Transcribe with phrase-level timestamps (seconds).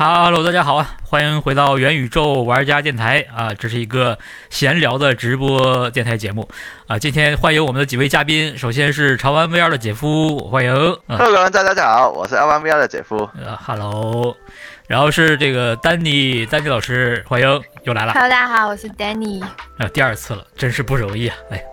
[0.00, 0.94] Hello，大家好啊！
[1.02, 3.52] 欢迎回到元宇宙玩家电台啊！
[3.52, 4.16] 这是一个
[4.48, 6.48] 闲聊的直播电台节目
[6.86, 6.96] 啊！
[6.96, 10.72] 今天欢迎我们的几位嘉宾，首先是潮玩 VR 的姐夫，欢迎。
[11.08, 13.28] Hello，大家好，我是潮玩 VR 的姐夫。
[13.44, 14.36] 呃，Hello。
[14.86, 18.12] 然后是这个丹尼，丹尼老师，欢迎又来了。
[18.12, 19.42] Hello，大家好，我是丹尼。
[19.78, 21.36] 啊，第二次了，真是不容易啊！
[21.50, 21.64] 哎，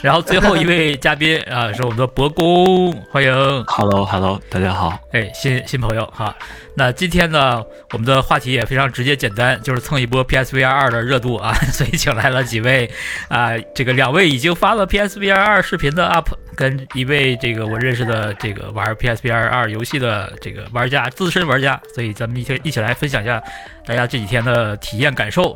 [0.00, 3.30] 然后最后一位嘉宾啊，是我们的博公，欢迎。
[3.66, 4.98] Hello，Hello，大家好。
[5.12, 6.34] 哎，新新朋友哈。
[6.74, 12.90] 那今天呢，我们的话题也非常直接简单，就是蹭一波 PSVR 二的热度啊， 所以请来了几位
[13.28, 23.42] 啊，这个两位已经发了 PSVR 二视频的 UP，跟一位这个我认识的这个玩 PSVR 二游戏的这个玩家，资深玩家，所以咱们一起一起来分享一下
[23.84, 25.52] 大家这几天的体验感受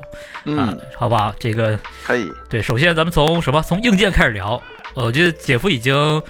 [0.58, 1.34] 啊，好不好？
[1.38, 2.32] 这个可以。
[2.48, 3.62] 对，首先咱们从什么？
[3.62, 4.60] 从硬件开始聊。
[4.94, 6.22] 我觉得姐夫已经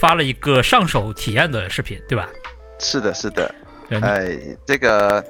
[0.00, 2.28] 发了一个上手体验的视频，对吧？
[2.78, 3.54] 是的，是的。
[4.02, 5.24] 哎，这个，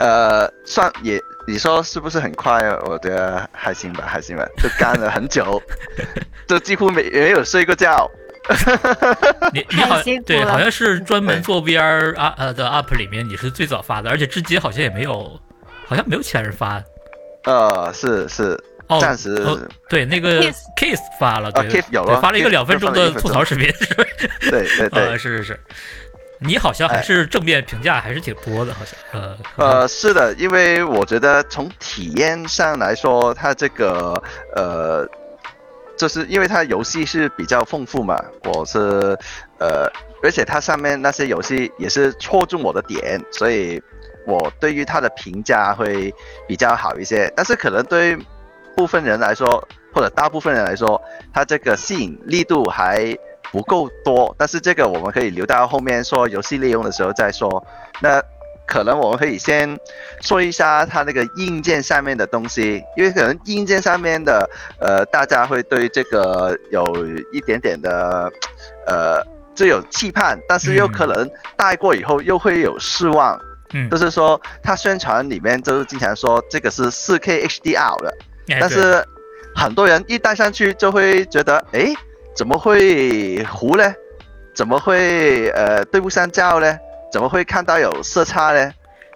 [0.00, 2.60] 呃，算也，你说是不是很快？
[2.86, 5.62] 我觉得还行吧，还行吧，就干了很久，
[6.48, 8.10] 就几乎没没有睡过觉。
[9.54, 15.40] 你你好，对，好像是专门做 VR 啊呃的 UP 里面，你是最早发的，而且至今好像也没有，
[15.86, 16.82] 好像没有其他人发。
[17.44, 18.58] 呃，是是，
[19.00, 19.36] 暂时
[19.88, 20.40] 对那个
[20.76, 23.72] Kiss 发了，对，Kiss 有了，发了一个两分钟的吐槽视频，
[24.50, 25.60] 对对 对， 是是是。
[26.40, 34.20] 你好像还是正面评价还是挺多的，好像呃呃是的，因为我觉得从体验上来说，它这个
[34.54, 35.08] 呃，
[35.96, 39.16] 就是因为它游戏是比较丰富嘛，我是
[39.58, 39.88] 呃，
[40.22, 43.80] 而且它上面那些游戏也是戳中我的点，所以
[44.26, 46.12] 我对于它的评价会
[46.46, 47.32] 比较好一些。
[47.34, 48.18] 但是可能对
[48.76, 51.00] 部分人来说，或者大部分人来说，
[51.32, 53.16] 它这个吸引力度还。
[53.52, 57.64] 不够多，但是这个我们可以留到后面说游戏内容的时候再说。
[58.00, 58.20] 那
[58.66, 59.78] 可能我们可以先
[60.20, 66.84] 说一下它那个硬件上面的东西，因为可能硬件上面的，呃，大家会对这个有
[67.32, 68.28] 一点点的，
[68.88, 69.24] 呃，
[69.54, 73.40] 就有期盼，但是又可能带过以后又会有失望。
[73.72, 78.12] 嗯，就是说它宣传里面就是经常说这个是 4K HDR 的，
[78.48, 79.04] 但是
[79.54, 81.92] 很多人一戴上去就会觉得，哎。
[82.36, 83.94] 怎么会糊呢？
[84.56, 86.76] 怎么会呃对不上焦呢？
[87.12, 88.72] 怎么会看到有色差呢？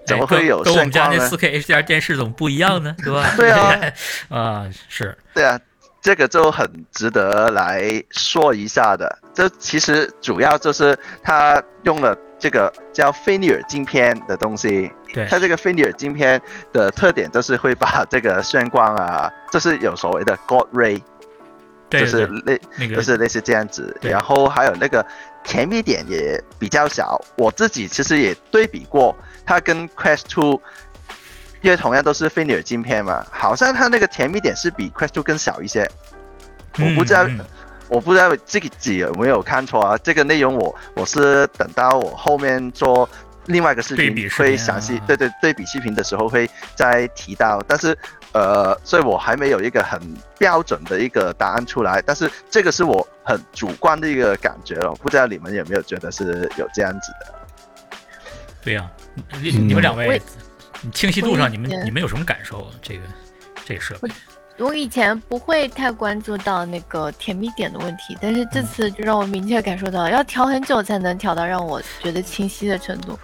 [0.07, 2.95] 怎么会有跟我们家那四 K HDR 电视怎么不一样呢？
[3.03, 3.29] 对吧？
[3.37, 3.75] 对啊，
[4.31, 5.59] 啊是，对啊，
[6.01, 9.19] 这个就很值得来说一下的。
[9.35, 14.89] 这其实主要就是它用了这个叫菲涅尔镜片的东西。
[15.13, 16.41] 对，它这个菲尼尔镜片
[16.73, 21.01] 的特点就是会把这个眩光啊， 就是有所谓的 God Ray。
[21.91, 22.61] 就是类，
[22.95, 25.03] 就是类似这样子，然后还有那个
[25.43, 27.19] 甜蜜点也比较小。
[27.35, 30.61] 我自己其实也对比过，它跟 Quest Two，
[31.63, 35.91] 因为同样都是菲尼尔镜片嘛，好像它那个甜蜜点是比 Quest Two 更小一些。
[36.79, 37.27] 我不知道，
[37.89, 39.97] 我不知道自己有没有看错啊？
[40.03, 43.09] 这个内容我我是等到我后面做
[43.49, 47.99] 另外一个视频会详细，对对对比视频的时候会再提到，但是。
[48.33, 49.99] 呃，所以我还没有一个很
[50.39, 57.35] 标准的一个答案出来，但是这个是我很主观的一个感觉了，不知道你们有没有觉得是有这样子的？
[58.63, 58.89] 对呀，
[59.43, 60.21] 你你们两位
[60.93, 62.71] 清晰度上，你们你们有什么感受？
[62.83, 63.01] 这个
[63.65, 64.11] 这个设备，
[64.59, 73.19] 我以前不会太关注到那个甜蜜点的问题，但是这次就让我明确感受到，要调很久才能调到让我觉得清晰的程度。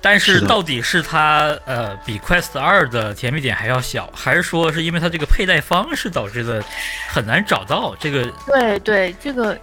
[0.00, 6.62] 但是到底是它呃比 Quest 二的甜蜜点还要小，还是说是因为它这个佩戴方式导致的
[7.08, 8.30] 很难找到这个？
[8.46, 9.58] 对对，这个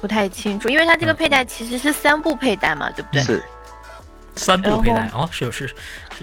[0.00, 3.22] 不太清楚，因为它这个佩戴其实是三步佩戴嘛，对不对？
[3.22, 3.42] 是
[4.34, 5.70] 三步佩戴哦，是有是，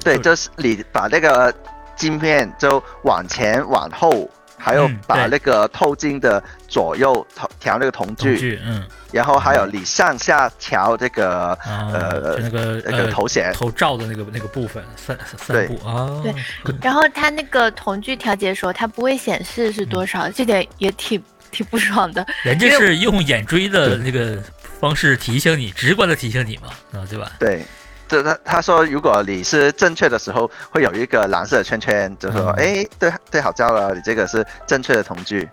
[0.04, 1.54] 对，就是你把那个
[1.96, 4.30] 镜片就往前往后。
[4.68, 8.84] 还有把那个透镜的左右调调那个瞳距，嗯，
[9.14, 16.34] 然后还有你上下调这个呃那个那个头显头罩的那个那个部分三三步啊，对，
[16.82, 22.26] 然后它那个瞳距调节的时候，它不会显示是多少，这点也挺挺不爽的。
[22.44, 24.38] 人家是用眼锥的那个
[24.82, 27.32] 方式提醒你，直观的提醒你嘛，啊，对吧？
[27.40, 27.64] 对。
[28.08, 35.48] 就他他说，如果你是正确的时候，会有一个蓝色的圈圈，就说，哎，对对，好照了，你这个是正确的瞳距。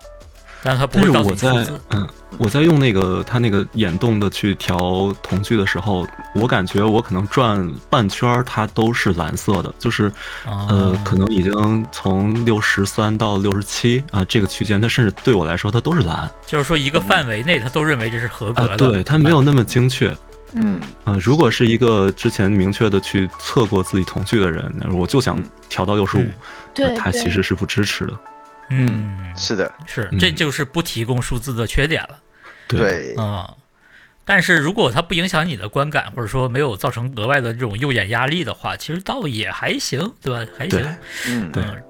[0.67, 1.51] 但他不会我在
[1.91, 2.09] 嗯，
[2.39, 10.11] 我在用那个他那个眼动的去调瞳距的时候，我感觉我可能转半圈，它都是蓝色的，就是
[10.47, 16.31] 呃，可能已经从六十三到六十七啊这个区间，它甚至对我来说，它都是蓝。
[16.47, 18.77] 就是说，一个范围内，他都认为这是合格的。
[18.79, 20.17] 对，它没有那么精确。
[20.55, 20.81] 嗯。
[21.05, 26.33] 呃，如果是一个之前明确的去测过自己瞳距的人，那我就想调到六十五嗯，
[26.75, 28.19] 对，他其实是不支持的。
[28.71, 30.19] 嗯，是的，是，嗯。
[30.19, 32.19] 这就是不提供数字的缺点了。
[32.67, 33.55] 对，啊、
[34.25, 40.51] 但是如果它不影响你的观感，或者说没有造成额外的这种右眼压力的话，其实倒也还行，对吧？
[40.57, 40.81] 还行。
[41.29, 41.63] 嗯，对。
[41.63, 41.83] 嗯，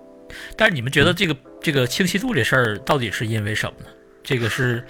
[0.56, 3.86] 但是你们觉得这个这个清晰度这事儿到底是因为什么呢？
[4.24, 4.84] 这个是，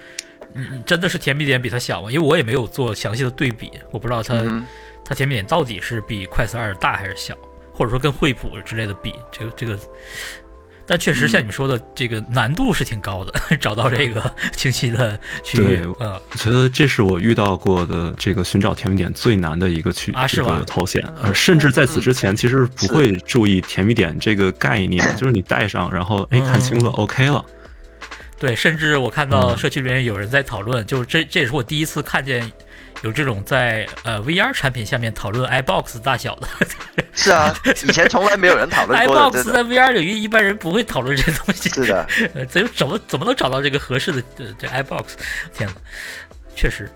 [0.55, 2.11] 嗯，真的是甜蜜点比它小吗？
[2.11, 4.65] 因为我也没有做详细的对比，我不知道它、嗯
[5.07, 7.37] 它甜蜜点到底是比快四二大还是小，
[7.71, 9.77] 或者说跟惠普之类的比，这个这个。
[10.87, 13.31] 但确实像你们说的，这个难度是挺高的，
[13.61, 20.63] 找到这个清晰的区域对，呃，我觉得这是我遇到过的这个寻找甜蜜点最难的一个区这啊是吧？
[20.65, 27.45] 头衔，呃，甚至在此之前其实不会注意甜蜜点这个概念，就是你戴上，然后哎看清了，OK 了，
[28.37, 32.51] 对，甚至我看到嗯社区里面有人在讨论，就是这这也是我第一次看见
[33.01, 36.47] 有这种在呃 VR 产品下面讨论 iBox 大小的。
[37.13, 37.55] 是啊，
[37.87, 42.05] 以前从来没有人讨论过，iBox 在 VR 领域一般人不会讨论这东西，是的，
[42.35, 45.05] 呃，怎怎么怎么能找到这个合适的这这 iBox？
[45.53, 45.73] 天哪，
[46.57, 46.91] 确实，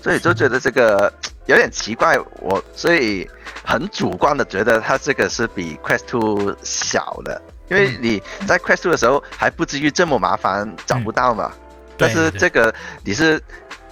[0.00, 1.12] 所以就觉得这个
[1.46, 3.28] 有点奇怪，我所以
[3.64, 11.52] 很主观的觉得它这个是比 Quest Two 小的，因为你在 Quest Two 的时候还不至于这么麻烦找不到嘛，
[11.96, 12.74] 但是这个
[13.04, 13.42] 你是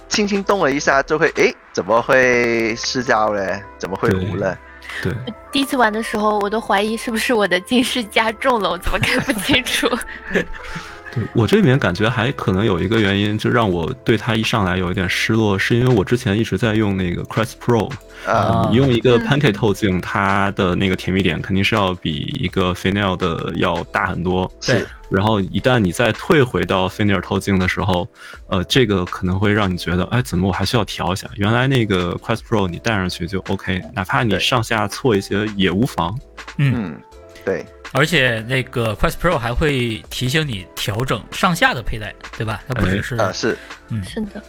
[0.07, 3.61] 轻轻动了一下就会，哎，怎么会失焦嘞？
[3.77, 4.57] 怎么会糊了？
[5.01, 5.13] 对，
[5.51, 9.87] 第一次玩的时候，我都怀疑是不是我的近视加重了，我怎么看不清楚？
[11.17, 17.91] 对我这里面感觉还可能有一个原因，就让我对它一上来有一点失落，是因为我之前一直在用那个 Quest Pro，
[18.25, 24.51] 啊，用一个嗯 Pancake 透镜，它的那个甜蜜点肯定是要比一个 Fresnel 的要大很多。
[24.65, 28.07] 对是，然后一旦你再退回到菲涅尔透镜的时候，
[28.47, 31.29] 呃，这个可能会让你觉得，哎，怎么我还需要调一下？
[31.35, 36.17] 原来那个 Quest Pro 你戴上去就 OK，哪怕你上下错一些也无妨。
[36.57, 37.01] 嗯，嗯，
[37.45, 42.61] 对，而且那个 Quest Pro 还会提醒你调整上下的佩戴，对吧？
[42.67, 43.57] 它不只是啊是，
[43.89, 44.41] 嗯，是的，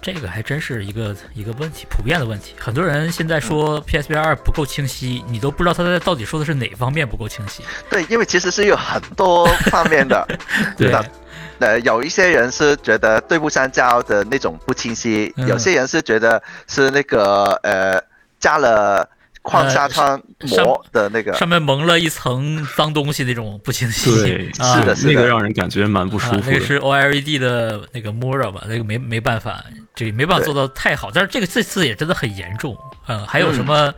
[0.00, 2.54] 这个还真是一个一个问题，普遍的问题。
[2.58, 7.62] 很多人现在说 PSVR 二不够清晰，你都不知道他在到底说的是哪方面不够清晰。
[7.90, 10.26] 对，因为其实是有很多方面的，
[10.76, 10.90] 对。
[10.90, 11.04] 的
[11.58, 15.48] 呃，有一些人是觉得对不上焦的那种不清晰，嗯。
[15.48, 17.98] 有些人是觉得是那个呃
[18.38, 19.08] 加了
[19.46, 24.10] 矿砂川膜的那个，上面蒙了一层脏东西那种不清晰。
[24.22, 26.40] 对，啊、是的是那个让人感觉蛮不舒服的。
[26.40, 29.64] 啊那个是 OLED 的那个 Mora 吧，那个没没办法，
[29.94, 31.12] 这没办法做到太好。
[31.14, 32.76] 但是这个这次也真的很严重。
[33.06, 33.94] 嗯，还有什嗯么？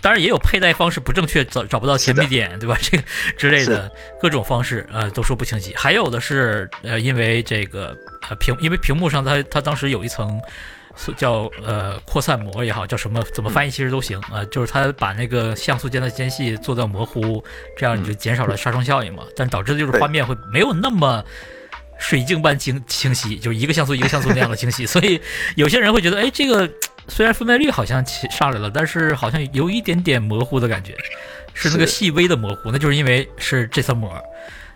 [0.00, 2.78] 当然也有佩戴方式不正确，找找不到甜蜜点，对吧？
[2.80, 3.02] 这个
[3.36, 3.90] 之类的
[4.20, 5.74] 各种方式，呃，都说不清晰。
[5.76, 7.96] 还有的是，呃，因为这个
[8.28, 10.40] 呃屏，因为屏幕上它它当时有一层。
[10.96, 17.42] 是叫呃扩散膜也好，叫什么怎么翻译其实都行啊、呃就是它把那个像素间的间隙做到模糊，
[17.76, 19.24] 这样你就减少了杀伤效应嘛。
[19.36, 21.24] 但导致的就是画面会没有那么
[21.98, 24.84] 水晶般清清晰，就是一个像素一个像素那样的清晰。
[24.86, 25.20] 所以
[25.56, 26.68] 有些人会觉得，哎，这个
[27.08, 30.96] 虽然分辨率好像起上来了，但是好像有一点点模糊的感觉，
[31.54, 34.12] 是那个细微的模糊，那就是因为是这层膜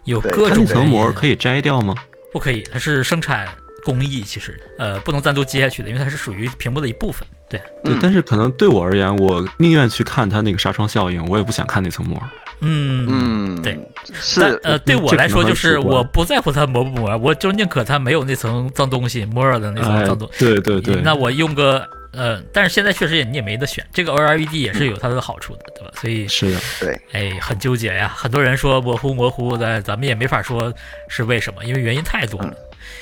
[0.05, 1.95] 有各种层膜可以摘掉吗？
[2.33, 3.49] 不可以，它是生产
[3.87, 7.27] 工艺，其实呃不能单独接下去的，因为它是属于屏幕的一部分。
[7.49, 7.61] 对，
[8.03, 12.21] 但是可能对我而言，我宁愿去看它那个纱窗效应，我也不想看那层膜。
[12.61, 13.79] 嗯嗯，对，
[14.13, 25.93] 是，呃，对我来说就是我不在乎它磨不磨，我就宁可它没有那层脏东西，摸着的那层哎脏东西，对对对，那我用个呃，但是现在确实也你也没得选，这个 OLED 也是有它的好处的，对吧？
[26.01, 26.51] 所以是。
[26.51, 28.13] 的，对，哎，很纠结呀。
[28.17, 30.73] 很多人说模糊模糊的，咱们也没法说
[31.09, 32.55] 是为什么，因为原因太多了。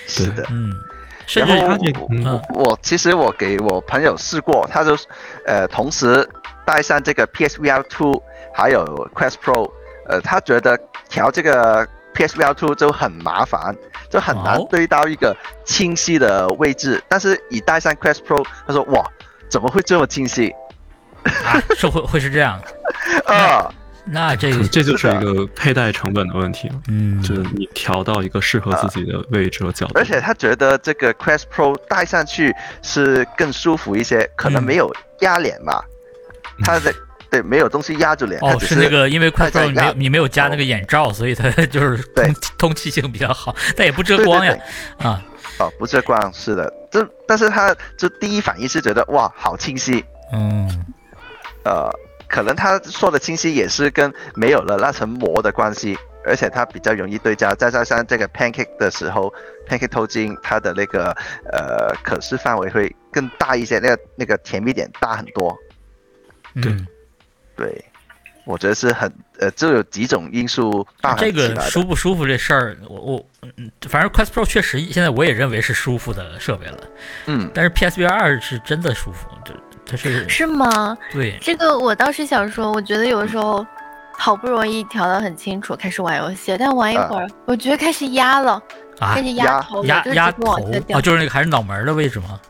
[0.06, 0.44] 是的。
[0.50, 0.72] 嗯，
[1.34, 4.96] 然后它这个嗯嗯我其实我给我朋友试过，他就
[5.46, 6.28] 呃同时
[6.64, 8.22] 带上这个 PSVR 2
[8.52, 9.70] 还有 Quest Pro，
[10.06, 13.74] 呃，他觉得调这个 PSVR 2就很麻烦，
[14.10, 17.02] 就很难哦对到一个清晰的位置。
[17.08, 19.04] 但是一带上 Quest Pro，他说哇，
[19.48, 20.54] 怎么会这么清晰
[21.24, 22.68] 啊，是会会是这样的，
[23.34, 23.72] 啊？
[24.06, 29.92] 那这个这就是一个佩戴成本的问题了，嗯，就是你调到一个适合自己的位置和角度。
[29.94, 34.64] 而且他觉得这个 Quest Pro 戴上去是更舒服一些，可能嗯。
[34.64, 35.82] 没有压脸嘛，
[36.64, 36.92] 他的
[37.30, 42.26] 对没有东西压住脸，哦，是那个，因为快它在 Pro 你没有你没有加那个眼罩，所以它 就是对。
[42.26, 44.54] 通通气性比较好，但也不遮光呀
[44.98, 45.06] 对。
[45.06, 45.22] 啊，
[45.58, 50.84] 哦，不遮光是的，这但是他就第一反应是觉得哇，好清晰，嗯，
[51.64, 51.90] 呃，
[52.34, 59.32] 可能他说的清晰也是跟没有了那层膜的关系，而且它比较容易对焦，再加上这个 Pancake 的时候
[59.68, 61.16] ，Pancake 透镜它的那个
[61.52, 65.56] 呃可视范围会更大一些，那个那个甜蜜点大很多。
[66.60, 66.86] 对嗯。
[67.56, 67.84] 对，
[68.46, 71.54] 我觉得是很呃，就有几种因素大这个。
[71.60, 73.26] 舒不舒服这事儿，我我
[73.56, 76.78] 嗯，反正 Quest Pro 确实现在我也认为是舒服的设备了，
[77.26, 79.54] 嗯，但是 PSVR 二是真的舒服，这
[79.86, 80.96] 它是是吗？
[81.12, 83.64] 对，这个我倒是想说，我觉得有的时候
[84.12, 88.52] 好不容易调的很清楚，开始玩游戏，但玩一会儿，我觉得开始压了，
[88.98, 90.52] 啊开始压压头压压头
[90.92, 91.00] 啊，。
[91.00, 92.40] 就是那个还是脑门的位置吗？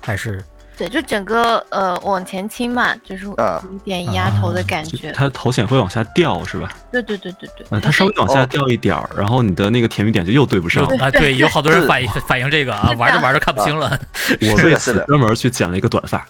[0.00, 0.42] 还是
[0.76, 5.08] 对，就整个呃往前倾嘛，就是啊有点压头的感觉。
[5.08, 6.68] 就它头显会往下掉，是吧？
[6.90, 7.66] 对对对对对。
[7.70, 10.84] 嗯，它稍微往下哦掉一点儿，然后你的那个甜蜜点就又对不上。
[10.98, 11.10] 啊？
[11.12, 13.98] 对，有好多人反映反映这个啊，玩着玩着看不清了。
[14.42, 16.26] 我为此专门去剪了一个短发。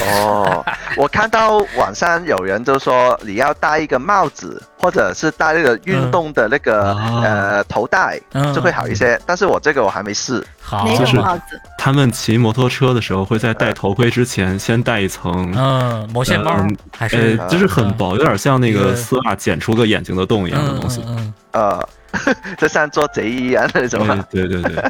[0.00, 0.64] 哦，
[0.96, 9.20] 我看到网上有人就说你要戴一个帽子，或者是戴那个运动的那个、嗯呃头戴，嗯就会好一些。
[9.26, 10.44] 但是我这个我还没试。
[10.60, 11.16] 好，就是？
[11.78, 21.04] 他们骑摩托车的时候会在戴头盔之前先戴一层，嗯，毛线帽嗯还是呃，就是很薄，有点像那个个丝袜剪出个眼睛的洞一样的嗯东西。
[21.06, 21.88] 嗯嗯，呃，
[22.58, 24.06] 就像做贼一样那种。
[24.30, 24.82] 对对对对，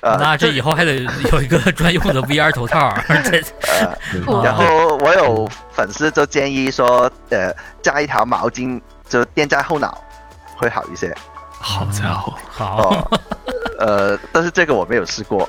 [0.00, 0.94] 呃， 那这以后还得
[1.32, 2.94] 有一个专用的 VR 头套，
[4.42, 10.02] 然后我有粉丝就建议说，呃，加一条毛巾就垫在后脑
[10.56, 11.14] 会好一些。
[11.64, 13.20] 好家伙，好，哦，
[13.78, 15.48] 呃，但是这个我没有试过。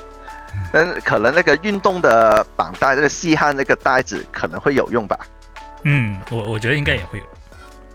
[0.72, 5.18] 但可能那个运动的绑带，这个细汗那个带子可能会有用吧。
[5.82, 7.24] 嗯，我我觉得应该也会有，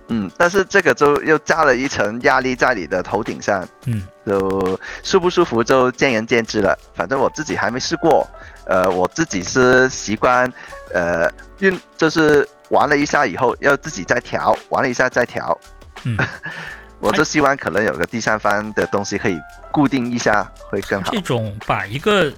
[0.09, 6.77] 嗯，但是这个就又加了一层压力在你的头顶上，嗯，就舒不舒服就见仁见智了。
[6.93, 8.27] 反正我自己还没试过，
[8.65, 10.51] 呃，我自己是习惯，
[10.93, 15.57] 呃，运就是玩了一下以后要自己再调，玩了一下再调。
[16.03, 16.17] 嗯，
[16.99, 19.39] 我就希望可能有个第三方的东西可以
[19.71, 21.21] 固定一下，会更好这。
[21.21, 22.31] 种把一个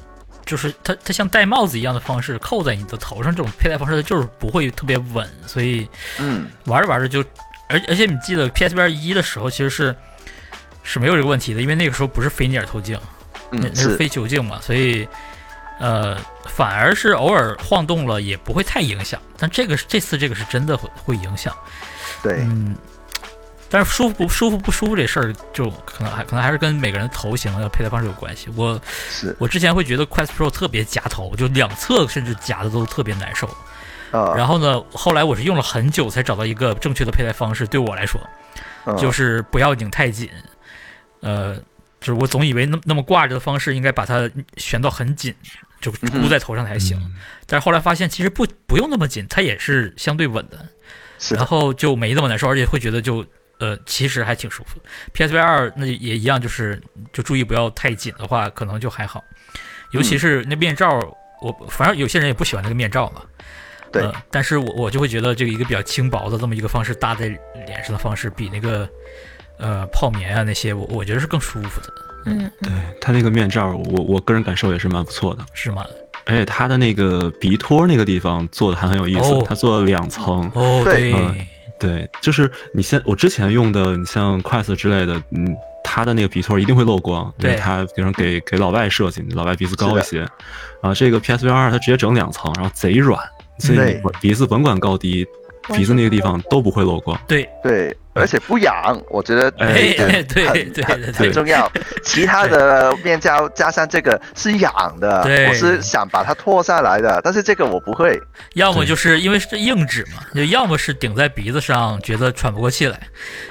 [0.45, 5.87] 就是它它像戴帽子一样的方式扣在你的头上，这种佩戴方式就是不会特别稳，所以
[6.19, 7.23] 嗯，玩着玩着就，
[7.71, 9.95] 而而且你记得 PSVR 一的时候其实是
[10.83, 12.99] 是没有这个问题的，因为那个时候不是菲尼尔透镜，
[13.51, 15.07] 那嗯是，那是非球镜嘛，所以
[15.79, 21.55] 呃反而是偶尔晃动了也不会太影响，但这个是这次这个是真的会会影响，
[22.21, 22.75] 对，嗯。
[23.73, 28.49] 但是舒服不舒服不舒服这事儿，就可能还可能还是跟每个人头型的佩戴方式有关系。
[28.53, 28.77] 我，
[29.39, 33.49] 我之前会觉得 Quest Pro 特别夹头，就两侧甚至夹的都特别难受。
[34.11, 38.21] 呃，然后呢，后来我是用了很久才找到一个正确的佩戴方式，对我来说
[38.85, 40.29] 嗯就是不要拧太紧。
[41.21, 41.55] 呃，
[41.99, 45.33] 就是我总以为那那么挂着的方式应该把它旋到很紧，
[45.79, 46.97] 就箍在头上才行。
[46.99, 47.15] 嗯
[47.45, 50.65] 但是后来发现其实不不用那么紧，它也是相对稳的，
[51.35, 53.25] 然后就没那么难受，而且会觉得就
[53.59, 54.85] 呃其实还挺舒服的。
[55.13, 59.21] PSVR 二那也一样，就是就注意不要太紧的话，可能就还好。
[59.91, 60.87] 尤其是那面罩，
[61.41, 63.21] 我反正有些人也不喜欢那个面罩嘛。
[63.91, 64.03] 对。
[64.03, 67.27] 呃，但是我我就会觉得这个一个比较轻薄的这么一个方式搭在
[67.65, 68.87] 脸上的方式，比那个
[69.57, 71.93] 呃泡棉啊那些，我我觉得是更舒服的，
[72.25, 75.85] 嗯，对它那个面罩，我我个人感受也是蛮不错的，是吗？
[76.25, 80.49] 而且它的那个鼻托那个地方做的还很有意思哦，它做了两层。
[80.53, 81.47] 哦，对对，嗯
[81.79, 87.57] 对，就是你现我之前用的，你像 Quest 之类的，嗯，它的那个鼻托一定会漏光，因为对。
[87.59, 90.21] 它比如说给给老外设计，老外鼻子高一些，
[90.81, 93.19] 啊，这个 PSVR 二它直接整两层，然后贼软，
[93.61, 95.25] 所以鼻子甭管高低，
[95.73, 97.19] 鼻子那个地方都不会漏光。
[97.27, 101.71] 对，对，而且不痒，我觉得哎对对很对很对很重要。
[102.03, 108.19] 其他的面胶加上这个是痒的对，我是想把它脱下来的，但是这个我不会。
[108.55, 112.99] 要么就是因为是硬纸嘛，就要么是顶在鼻子上觉得喘不过气来，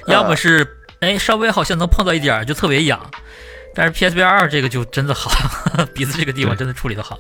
[0.07, 0.67] 要么是
[1.00, 3.00] 哎稍微好像能碰到一点儿就特别痒。
[3.73, 5.31] 但是 PSVR 二这个就真的好，
[5.95, 7.17] 鼻子这个地方真的处理的好，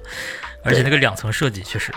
[0.64, 1.92] 而且那个两层设计确实，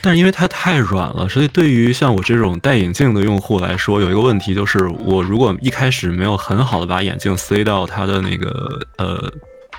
[0.00, 9.32] 但是因为它太软了，所以对于像我这种戴眼镜的用户来说，有一个问题就是，我如果一开始没有很好的把眼镜塞到它的那个呃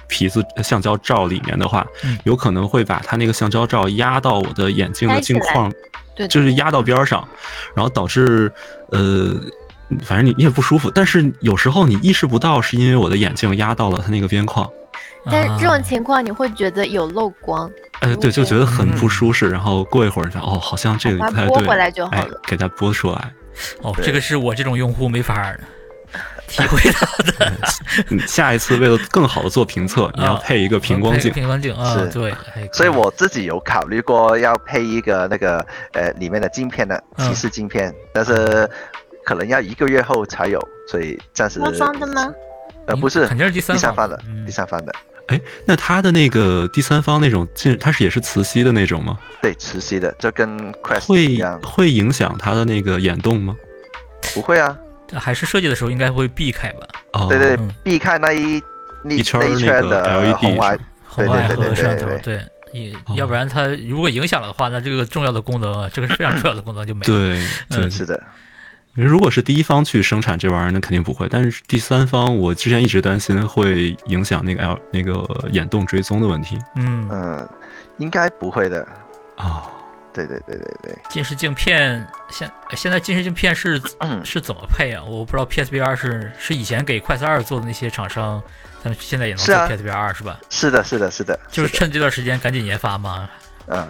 [0.08, 2.18] 皮子橡胶罩里面的话，嗯。
[2.24, 5.72] 有可能会把它那个橡胶罩压到我的眼镜的镜框，
[6.16, 7.28] 对，就是压到边儿上，
[7.76, 8.52] 然后导致
[8.92, 9.36] 呃。
[10.06, 14.66] 反正你你也不舒服，但是有时候你意识不到，是因为我的眼镜压到了它那个边框，
[15.26, 15.76] 但是这啊。
[15.76, 17.70] 种情况你会觉得有漏光，
[18.02, 19.50] 哎，对，就觉得很不舒适。
[19.50, 23.34] 然后过一会儿就哦，好像这个把不太对，它拨回来就好哎了。，给它拨出来。
[23.82, 25.60] 哦，这个是我这种用户没法儿
[26.48, 27.54] 体会到的。
[28.10, 31.32] 嗯，下一次为了更好的做评测，你要配一个平光镜。
[31.32, 32.34] 平光镜啊，对，
[32.74, 38.70] 所以我自己有考虑过要配一个那个呃里面的镜片的嗯骑士镜片，但是
[39.24, 42.34] 可能要一个月后才有，所以暂时官方的吗？
[42.88, 44.92] 呃，不是，肯定是第三第三方的，第三方的，
[45.28, 49.18] 哎，那它的那个第三方那种进，它是也是磁吸的那种吗？
[49.42, 53.56] 对，磁吸的，就跟 Quest 会一样，会影响它的那个眼动吗？
[54.34, 54.78] 不会啊，
[55.14, 58.62] 还是设计的时候应该会避开吧，哦，对对嗯，避开那一
[59.04, 67.06] 那一圈的 LED 红外，红外和摄像头对，对，也哦要不然它如果影响了的话，那这个重要的功能啊，这个是非常重要的功能就没了。
[67.06, 68.22] 对对，是的，
[68.94, 71.28] 如果是第一方去生产这玩意儿，那肯定不会。
[71.30, 77.50] 但是第三方，我之前一直担心会影响那个 L 那个眼动追踪的问题嗯，嗯，
[77.98, 78.86] 应该不会的，
[79.38, 79.64] 啊。
[80.14, 85.02] 对对对对对，近视镜片现现在近视镜片是嗯是怎么配啊？
[85.06, 88.44] 我不知道 PSVR 是是以前给快四二做的那些厂商，
[88.84, 90.38] 他们现在也能做是啊 PSVR 是吧？
[90.50, 93.30] 是的，是的，是，的就是趁这段时间赶紧研发嘛。
[93.72, 93.88] 嗯。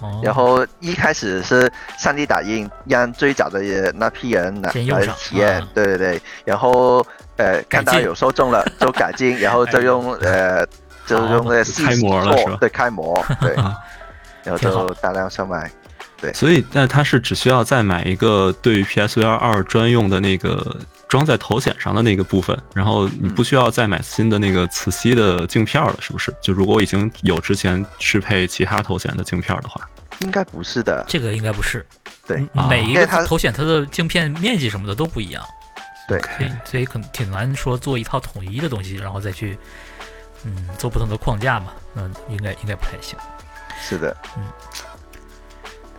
[0.00, 3.60] 哦、然后一开始是 3D 打印，让最早的
[3.94, 6.22] 那批人来来体验啊，对对对。
[6.44, 7.04] 然后
[7.36, 10.66] 呃，看到有受众了，就改进，然后就用 呃，
[11.06, 12.56] 就好用那个细开模了是吧？
[12.60, 13.76] 对，开模， 对，啊
[14.44, 15.70] 然后就大量售卖。
[16.20, 16.32] 对。
[16.32, 20.76] 所以，那它是只需要再买一个对于 PSVR 二专用的那个
[21.12, 26.34] 装在头显上的那个部分，然后你不需要再买新的那个磁吸的镜片了，是不是？
[26.40, 29.86] 就如果我已经有之前适配其他头显的镜片的话，
[30.20, 31.84] 应该不是的，这个应该不是，
[32.26, 35.44] 对每一个头显它的镜片面积什么的都不一样，
[36.08, 39.58] 对所以所以可能挺难说做一套统一的东西，然后再去
[40.44, 43.18] 嗯做不同的框架嘛，那应该应该不太行。
[43.78, 44.48] 是的，嗯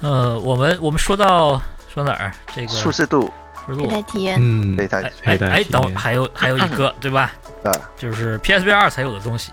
[0.01, 1.61] 呃，我们我们说到
[1.93, 2.33] 说哪儿？
[2.55, 3.31] 这个舒适度
[3.67, 7.33] 湿度佩戴体验，嗯，对它哎哎哎，佩戴体等会儿还有还有一个对吧？
[7.63, 9.51] 啊，就是 PSVR 二才有的东西，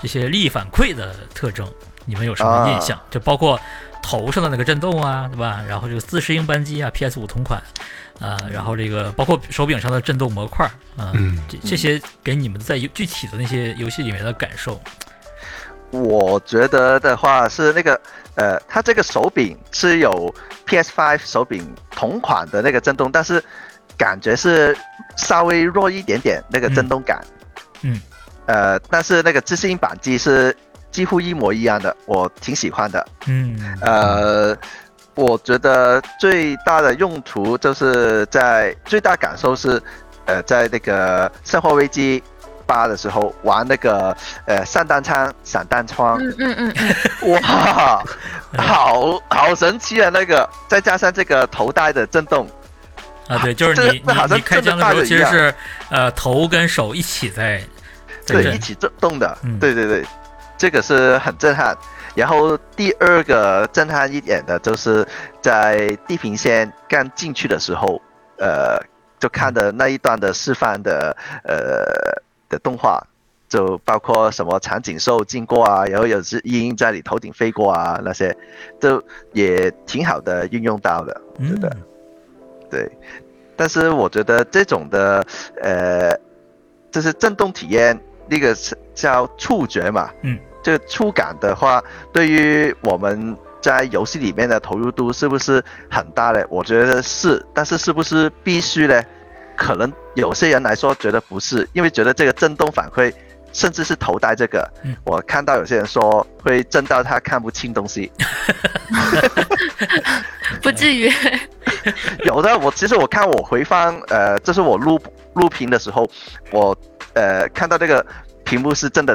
[0.00, 1.66] 这些力反馈的特征，
[2.04, 2.98] 你们有什么印象？
[3.10, 3.58] 就包括
[4.02, 5.62] 头上的那个震动啊，对吧？
[5.68, 7.60] 然后这个自适应扳机啊，PS 五同款，
[8.20, 10.64] 啊、然后这个包括手柄上的震动模块，
[10.96, 14.80] 啊、嗯这这些给你们在游具体的那些游戏里面的感受，
[15.92, 18.00] 我觉得的话是那个
[18.34, 20.34] 呃，它这个手柄是有
[20.66, 23.42] PS5 手柄同款的那个震动，但是
[23.96, 24.76] 感觉是
[25.16, 27.22] 稍微弱一点点那个震动感。
[27.82, 28.00] 嗯，
[28.46, 30.56] 呃，但是那个自适应扳机是
[30.90, 33.06] 几乎一模一样的，我挺喜欢的。
[33.26, 34.56] 嗯呃，
[35.14, 39.82] 我觉得最大的用途就是在最大感受是，
[40.24, 42.22] 呃，在那个《生化危机
[42.62, 46.74] 八》的时候玩那个呃散弹枪、散弹窗，嗯嗯嗯
[47.22, 48.04] 嗯， 哇，
[48.56, 50.10] 好好神奇啊！
[50.10, 52.48] 那个再加上这个头戴的震动，
[53.28, 55.54] 啊，对，就是这你这好像你你开枪的时候，其实是
[55.90, 57.62] 呃头跟手一起在
[58.24, 59.58] 在对，一，起震动的，嗯。
[59.58, 60.04] 对对对，
[60.56, 61.76] 这个是很震撼。
[62.14, 65.06] 然后第二个震撼一点的就是
[65.40, 67.98] 在地平线刚进去的时候，
[68.36, 68.78] 呃，
[69.18, 71.86] 就看的那一段的示范的呃
[72.52, 73.02] 的动画，
[73.48, 78.36] 就包括什么长颈兽经过啊，然后有只鹰在你头顶飞过啊，那些
[78.78, 81.68] 都也挺好的运用到的，我觉得。
[81.68, 81.82] 嗯
[82.72, 82.90] 对，
[83.54, 85.22] 但是我觉得这种的
[85.60, 86.18] 呃，
[86.90, 91.84] 就是震动体验，那个是叫触觉嘛，嗯，这个触感的话，
[92.14, 96.42] 对于我们在游戏里面的投入度是不是很大呢？
[96.48, 99.02] 我觉得是，但是是不是必须呢？
[99.56, 103.12] 可能有些人来说觉得不是，因为觉得这个震动反馈。
[103.54, 108.10] 甚至是头戴这个，嗯我看到有些人说会震到他看不清东西，
[110.62, 111.12] 不至于。
[112.24, 114.98] 有的，我其实我看我回放，呃，这是我录
[115.34, 116.10] 录屏的时候，
[116.50, 116.74] 我
[117.12, 118.02] 呃看到这个
[118.42, 119.14] 屏幕是真的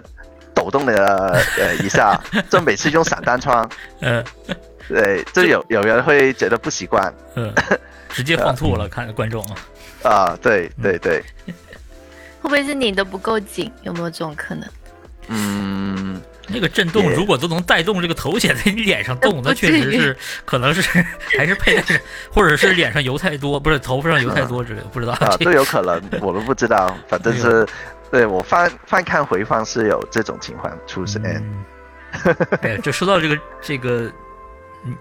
[0.53, 3.67] 抖动了呃一下， 就每次用散弹窗，
[4.01, 4.23] 呃
[4.87, 7.51] 对，就有有人会觉得不习惯呃，
[8.09, 9.55] 直接放吐了，看观众啊。
[10.03, 11.23] 啊，对对对，
[12.41, 13.71] 会不会是拧的不够紧？
[13.83, 14.67] 有没有这种可能？
[15.29, 20.81] 嗯，那个震动如果都能带动这个头显在你脸上动， 那确实是可能是
[21.37, 21.99] 还是佩戴着，
[22.31, 25.11] 或者是脸上油太多，不是头发上油太多之类的，不知道。
[25.13, 27.67] 啊，这都有可能，我们不知道，反正是，
[28.09, 31.65] 对我翻翻看回放是有这种情况出现，嗯，
[32.61, 34.09] 对，就说到这个这个，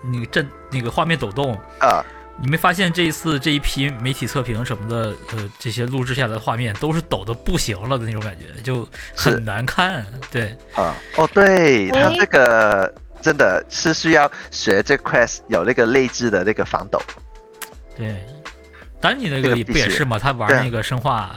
[0.02, 2.04] 你那个震那个画面抖动，啊，
[2.38, 10.04] 你没发现这一次这一批媒体测评什么的，呃，这些录制下来的画面都是抖的不行了的那种感觉，就很难看。
[10.30, 17.00] 对，啊，哦，对，它这个真的是需要学这 Quest 有那个内置的那个防抖。
[17.96, 18.22] 对，
[19.00, 20.18] 丹尼那个不也是嘛？
[20.18, 21.34] 他玩那个生化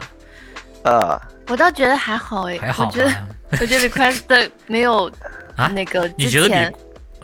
[0.83, 3.13] 呃，我倒觉得还好哎，还好我觉得？
[3.61, 5.09] 我觉得 Quest 没有
[5.55, 6.75] 啊那个你觉得比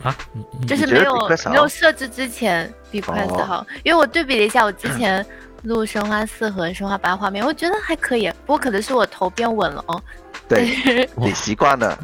[0.06, 0.16] 啊？
[0.66, 5.24] 就是没有没有设置之前比 Quest 哦好，因为我对比了一下，我之前
[5.62, 8.30] 录《生化四》和《生化八》画面，我觉得还可以。
[8.44, 10.02] 不过可能是我头变稳了哦。
[10.48, 11.98] 对，你习惯了，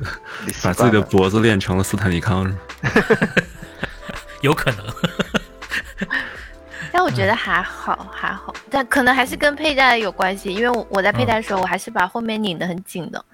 [0.44, 0.74] 你习把惯了。
[0.74, 2.58] 自己的脖子练成了斯坦尼康是吗？
[4.42, 4.84] 有可能。
[6.90, 13.24] 但我觉得还好，还好，但可能还是跟佩戴有关系，因为我我在佩戴的时候，我还是把后面拧得很紧的。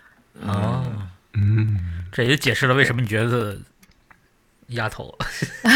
[0.47, 0.85] 哦，
[1.33, 1.77] 嗯，
[2.13, 3.57] 这也解释了为什么你觉得
[4.69, 5.17] 压头。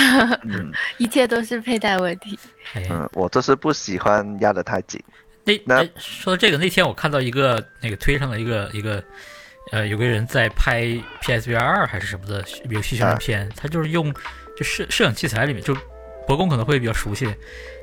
[0.98, 2.38] 一切都是佩戴问题。
[2.74, 5.02] 哎，嗯，我就是不喜欢压得太紧。
[5.44, 9.02] 那那哎说到这个，那天我看到一个那个推上了一个一个，
[9.72, 10.82] 呃，有个人在拍
[11.20, 14.12] PSVR 二还是什么的游戏宣传片，他就是用
[14.56, 15.76] 就摄摄影器材里面，就
[16.26, 17.26] 博公可能会比较熟悉，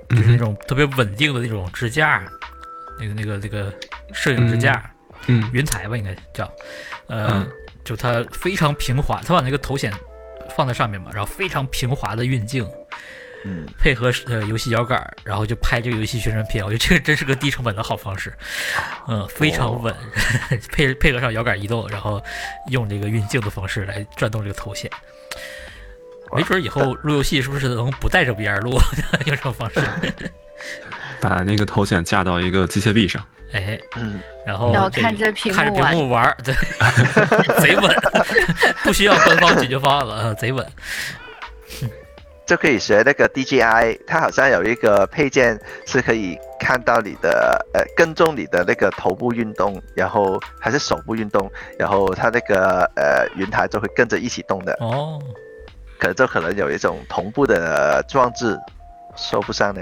[0.09, 2.25] 就是那种特别稳定的那种支架，
[2.97, 3.73] 那个那个那个
[4.13, 4.89] 摄影支架，
[5.27, 6.49] 嗯云台吧应该叫，
[7.07, 7.51] 呃，嗯
[7.83, 9.91] 就它非常平滑，他把那个头显
[10.49, 12.67] 放在上面嘛，然后非常平滑的运镜，
[13.45, 18.33] 嗯，配合呃游戏摇杆，然后就拍这个游戏宣传片，我觉得这个真是个低成本的好方式，
[19.07, 19.95] 嗯，非常稳，
[20.71, 22.21] 配配合上摇杆移动，然后
[22.67, 24.89] 用这个运镜的方式来转动这个头显。
[26.31, 28.71] 没准儿以后录游戏是不是能不带着 VR 录，
[29.25, 29.81] 用这种方式？
[31.19, 36.53] 把那个头显架到一个机械臂上，哎，嗯，然后然后这看着屏幕看着屏玩幕玩儿，对，
[37.61, 37.95] 贼稳，
[38.83, 40.65] 不需要官方解决方案了，啊，贼稳。
[42.45, 55.21] 就可以学那个 DJI，它好像有一个配件是可以看到你的呃跟踪你的那个头部运动，然后还是手部运动，然后它那个呃云台就会跟着一起动的，哦，
[55.99, 58.57] 可能就可能有一种同步的装置，
[59.19, 59.81] 说不上呢，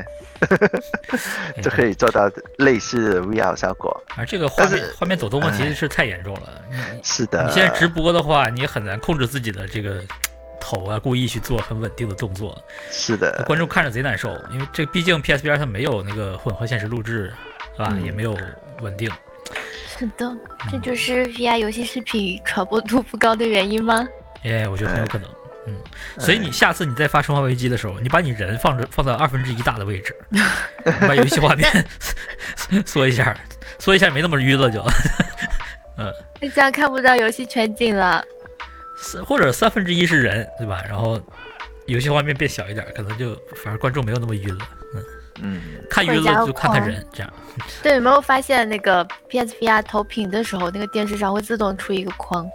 [1.61, 4.03] 就可以做到类似的 VR 效果。
[4.15, 6.61] 而这个画面画面走动问题是太严重了。
[6.71, 10.01] 你是的，你现在直播的话，你很难控制自己的这个
[10.59, 14.29] 头啊，故意去做很稳定的动作，是的，观众看着贼难受。
[14.51, 17.31] 因为这毕竟 PSVR 它没有那个混合现实录制，
[17.75, 17.89] 是吧？
[17.91, 18.35] 嗯也没有
[18.81, 19.11] 稳定。
[19.97, 20.35] 是的，
[20.71, 24.07] 这就是 VR 游戏视频传播度不高的原因吗？
[24.43, 25.29] 哎，我觉得很有可能。
[25.67, 25.75] 嗯，
[26.17, 30.15] 所以你下次你再发《生化危机》的时候，你把你人放着放在二分之一大的位置，
[31.01, 31.69] 把游戏画面
[32.85, 33.37] 缩一下，
[33.77, 34.81] 缩一下没那么晕了就。
[35.99, 36.13] 嗯
[36.53, 38.23] 这样看不到游戏全景了。
[38.99, 40.83] 三或者三分之一是人，对吧？
[40.87, 41.19] 然后
[41.87, 44.67] 游戏画面变小一点，可能就反而观众没有那么晕了。
[44.95, 45.03] 嗯，
[45.41, 47.33] 嗯，看晕了就看看人，这样。
[47.83, 52.47] 对，有没有发现那个 PSVR 投屏的时候，那个电视上会自动出一个框？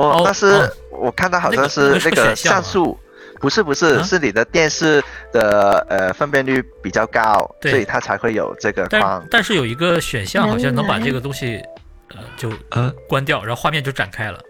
[0.00, 2.98] 哦，哦但是哦我看到好像是那个像素。
[3.40, 5.00] 不是不是，啊是你的电视
[5.32, 9.28] 的呃分辨率比较高，对所以它才会有这个框但。
[9.30, 11.62] 但是有一个选项好像能把这个东西，
[12.08, 14.40] 呃，就呃，关掉，然后画面就展开了。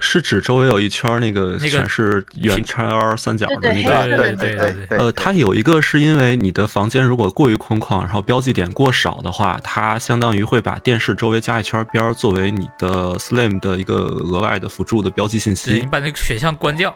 [0.00, 15.74] 是指周围有一圈那个那个全是圆圈三角的对对那个对对对对对呃，它有一个是因为你的房间如果过于空旷，然后标记点过少的话，它相当于会把电视周围加一圈边儿，作为你的 Slim 的一个额外的辅助的标记信息。
[15.74, 16.92] 你把那个选项关掉，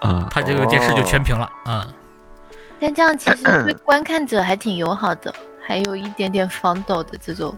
[0.00, 1.88] 啊、它这个电视就全屏了啊。
[2.78, 5.34] 但这样其实对观看者还挺友好的，
[5.66, 7.56] 还有一点点防抖的这种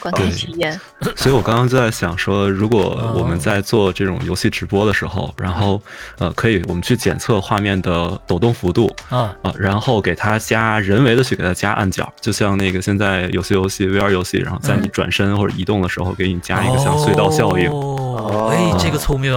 [0.00, 0.78] 观看对体验。
[1.16, 5.80] 所以我刚刚就在想说，如果我们在做这种游戏直播的时候，然后
[6.18, 17.70] 呃，可以我们去检测画面的抖动幅度啊，啊、然后给它加人为的去给它加暗角，就像那个现在有些游戏 VR 游戏，然后在你转身或者移动的时候，给你加一个像隧道效应。
[17.70, 19.32] 哦，哎，这个聪明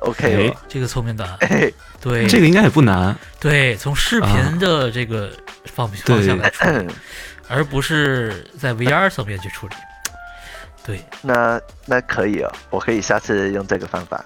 [0.00, 5.30] ，OK，哎这个聪明的，哎，对，这个应该也不难，对，从视频的这个
[5.64, 6.88] 方方向来处理，
[7.48, 9.74] 而不是在 VR 层面去处理。
[10.86, 14.24] 对，那那可以哦，我可以下次用这个方法。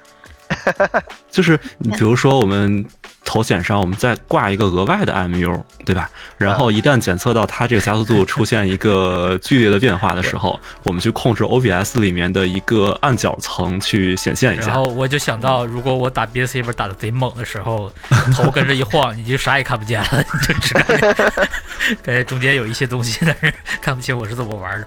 [1.30, 2.84] 就是你比如说我们
[3.24, 6.10] 头显上我们再挂一个额外的 MU，对吧？
[6.36, 14.84] 然后一旦检测到它这个加速度出现一个剧烈的变化的时候，我们去控制 OBS 里面的一个暗角层去显现一下然后。
[14.84, 17.92] 我就想到，如果我打 b s 打的贼猛的时候，
[18.34, 24.86] 头跟着一晃，你就啥也看不见了，你就只感觉中间有一些东西，但是看不清我是怎么玩的。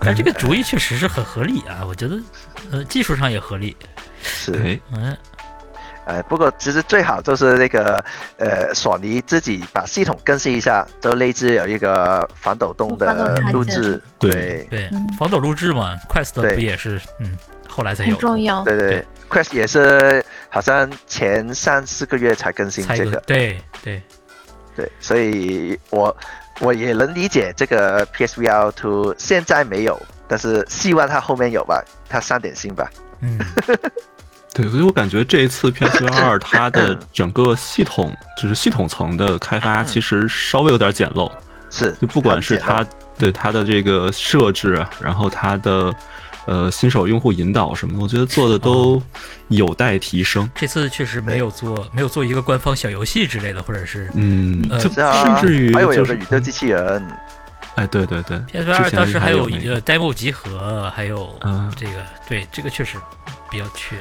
[0.00, 2.18] 但这个主意确实是很合理啊，我觉得，
[2.70, 3.76] 呃，技术上也合理。
[4.22, 5.16] 是，哎，嗯，
[6.06, 8.04] 呃，不过其实最好就是那个
[8.36, 14.00] 呃，索尼自己把系统更新一下，就内置有一个防抖动的录制。
[14.18, 14.66] 对。
[14.70, 14.90] 对。
[15.18, 17.36] 防抖录制嘛，Quest 不也是，嗯，
[17.68, 18.62] 后来才很有，重要。
[18.64, 23.16] 对对，Quest 也是好像前三四个月才更新这个。
[23.26, 24.02] 对对，
[24.76, 26.14] 对，所以我
[26.60, 32.90] 我也能理解这个 PSVR Two 现在没有，但是希望它后面有吧，它上点心吧。
[33.20, 33.38] 嗯，
[34.54, 41.30] 对，所以我感觉这一次 PS 二它的整个系统，就是系统层的开发，其实稍微有点简陋。
[41.70, 42.86] 是，就不管是它
[43.18, 45.92] 对它的这个设置，然后它的
[46.46, 49.02] 呃新手用户引导什么的，我觉得做的都
[49.48, 50.48] 有待提升。
[50.54, 57.04] 这次确实没有做，没有做一个官方小游戏之类的，或者是嗯，呃就甚至于还有就是有个宇宙机器人，
[57.74, 58.38] 哎，对对对。
[58.52, 61.68] PS 之 VR 前当时还有一个个 demo 集合，还有嗯。
[61.76, 61.92] 这个，
[62.28, 62.98] 对这个确实
[63.50, 64.00] 比较缺，哎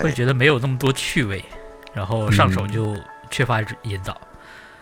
[0.00, 1.44] 会觉得没有那么多趣味，
[1.92, 2.96] 然后上手嗯就
[3.30, 4.18] 缺乏引导。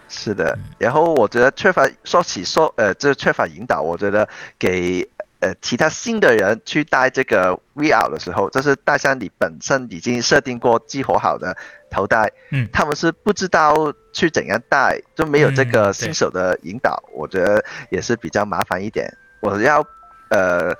[0.08, 11.56] 是的，然后我觉得缺乏说起说呃，这缺乏引导，我觉得给呃其他新的人去带这个 VR 的时候，就是戴上你本身已经设定过激活好的
[11.90, 13.74] 头戴，嗯他们是不知道
[14.12, 19.08] 去怎样戴，就没有这个新手的引导，我觉得也是比较麻烦一点。
[19.40, 19.84] 我要
[20.30, 20.76] 呃。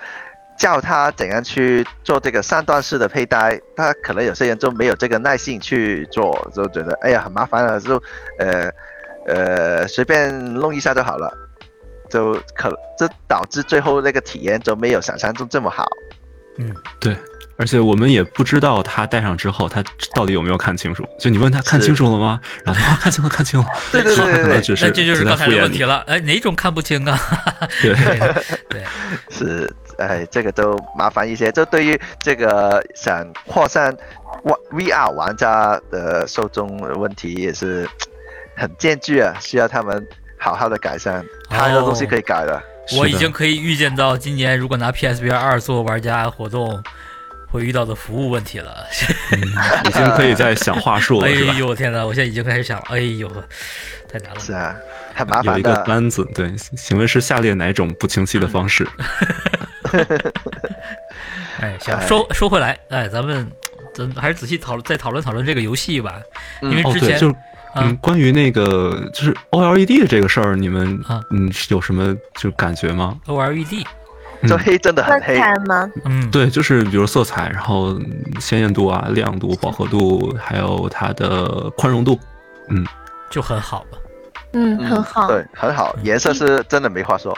[0.61, 8.01] 教他怎样去做这个三段式的佩戴，他可能有些人就没有这个耐性去做，就觉得哎呀很麻烦了，就
[8.39, 8.71] 呃
[9.27, 11.33] 呃随便弄一下就好了，
[12.11, 15.89] 就可这导致最后那个体验就没有想象中这么好。
[16.59, 17.17] 嗯，对，
[17.61, 21.07] 而且我们也不知道他戴上之后他到底有没有看清楚。
[21.19, 22.41] 就你问他看清楚了吗？
[22.65, 23.67] 然后他看清了，看清了。
[23.93, 27.21] 对对对对那这就是刚才的问题了，哎，哪种看不清啊？
[27.83, 27.95] 对，
[28.71, 28.83] 对，
[29.29, 31.53] 是，哎，这个都麻烦一些。
[31.53, 33.95] 这对于这个想扩散
[34.71, 37.87] VR 玩家的受众问题也是
[38.57, 40.03] 很艰巨啊，需要他们
[40.39, 41.23] 好好的改善。
[41.51, 42.63] 太多东西可以改了。
[42.99, 46.83] 我已经可以预见到今年如果拿 PSVR 二做玩家活动
[47.51, 48.87] 会遇到的服务问题了。
[49.33, 49.41] 嗯
[49.87, 51.75] 已经可以在想话术了，哎呦我？
[51.75, 52.05] 天哪！
[52.05, 53.29] 我现在已经开始想了，哎呦，
[54.09, 54.41] 太难了。
[54.41, 54.75] 是啊，
[55.15, 55.75] 太麻烦了有一个。
[55.87, 58.87] 单子，对，请问是下列哪种不清晰的方式？
[61.61, 63.51] 哎，行，哎说说回来，哎，咱们
[63.95, 66.21] 咱们还是仔细讨论，再讨论讨论这个游戏吧。
[66.63, 67.35] 因为哦，对，之前就是
[67.75, 73.85] 啊嗯，关于那个就是 OLED 的这个事儿，你们啊嗯有什么就感觉吗？OLED，
[74.49, 75.91] 这黑真的很黑，吗？
[76.05, 82.19] 嗯，对，就是比如色彩，然后嗯鲜艳度啊、亮度、饱和度，还有它的宽容度。
[82.69, 82.87] 嗯
[83.31, 83.99] 就很好吧。
[84.53, 85.29] 嗯，嗯很好。
[85.29, 87.37] 对，很好，颜色是真的没话说。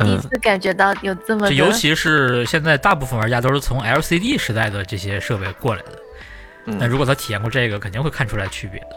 [0.00, 5.98] 嗯，第一次感觉到有这么尤其是现在大部分玩家都是从 LCD 时代的这些设备过来的，
[6.64, 8.96] 那嗯，如果他体验过这个，肯定会看出来区别的，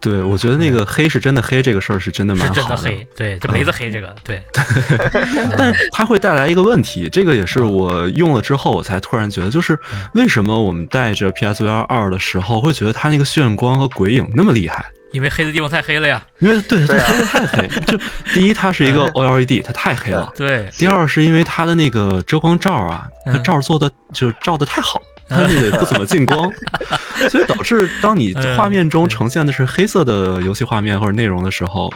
[0.00, 3.08] 对，我觉得那个黑是真的黑这个事儿是真的蛮是好真的黑。
[3.16, 4.42] 对，这梅子黑这个，对，
[5.56, 9.78] 但它会带来一个问题，这个也是我用了之后我才突然觉得，就是
[10.14, 14.84] 为什么我们带着 PSVR 二的时候会觉得它那个炫光和鬼影那么厉害？
[15.12, 16.22] 因为黑的地方太黑了呀。
[16.40, 17.68] 因为对，它对啊黑的太黑。
[17.86, 17.98] 就
[18.34, 20.30] 第一，它是一个 OLED，它太黑了。
[20.36, 26.50] 对，第二是因为它的那个遮光罩啊，它嗯罩做的就照的太好，它那个不怎么进光，
[27.30, 31.92] 所以导致当你嗯画面中呈现的是黑色的游戏画面或者内容的时候，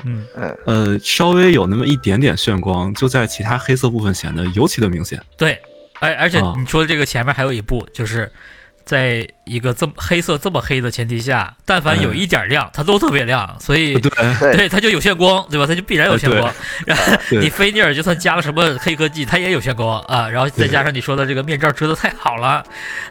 [0.64, 5.20] 呃，稍微有那么一点点炫光，就在其他黑色部分显得尤其的明显。
[5.36, 5.58] 对，
[6.00, 6.54] 而而且啊。
[6.58, 8.30] 你说的这个前面还有一步，就是
[8.90, 15.64] 在一个这么黑色这么黑的前提下，但凡有一点亮，它都特别亮，所以对，它就有炫光，对吧？
[15.64, 16.52] 它就必然有炫光。
[16.84, 20.28] 然后你菲涅尔就算加了什么黑科技，它也有炫光啊。
[20.28, 22.64] 然后再加上你说的这个面罩遮的太好了，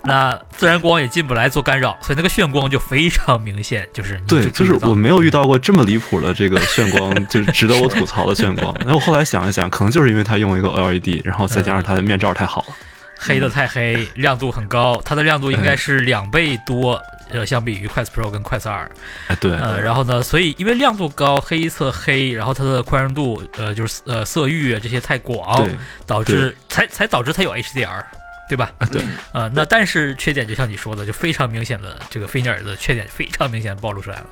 [0.04, 8.76] 那自然光也进不来做干扰，所以那个炫光就非常明显，就是你对，就是我没有遇到过这么离谱的这个 炫光，就是值得我吐槽的炫光。
[8.86, 12.76] 那我后来想一想，可能就是因为它用一个 LED，然后再加上它的面罩太好了。
[13.20, 18.90] 黑的太黑，亮度很高，它的亮度应该是两倍多，呃，相比于快 s Pro 跟快 s 二。
[19.28, 25.68] 哎，对，呃，然后呢，所以因为亮度高，黑色黑，然后它的宽容度，呃，就是呃色域啊这些太广，
[26.08, 28.04] 导致才才导致它有 HDR，
[28.48, 28.72] 对吧？
[28.78, 29.02] 啊对，
[29.34, 34.26] 呃，那但是缺点就像你说的，就非常明显的这个菲尼尔的缺点非常明显地暴露出来了。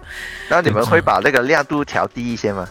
[0.50, 2.68] 那你们会把那个亮度调低一些吗？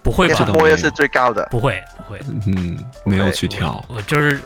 [0.00, 1.46] 不会吧是最高的。
[1.50, 2.18] 不会，不会。
[2.46, 3.84] 嗯，没有去调。
[3.88, 4.40] 我就是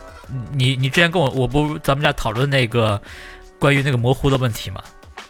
[0.51, 3.01] 你，你之前跟我，我不咱们俩讨论那个
[3.59, 4.81] 关于那个模糊的问题嘛？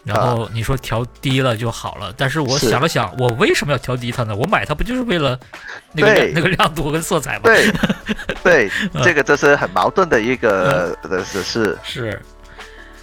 [0.04, 4.36] 然后你说调低了就好了，但是我想了想，我为什么要调低它呢？
[4.36, 5.38] 我买它不就是为了
[5.92, 7.42] 那个那个亮度跟色彩吗？
[7.48, 7.70] 对，
[8.42, 11.78] 对，嗯这个就是很矛盾的一个的的事。
[11.82, 12.20] 是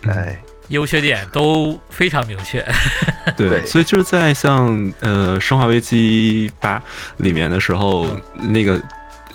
[0.07, 2.63] 哎，优缺点都非常明确。
[3.35, 6.77] 对，对所以就是在像呃《生化危机八》
[7.17, 8.79] 里面的时候，那个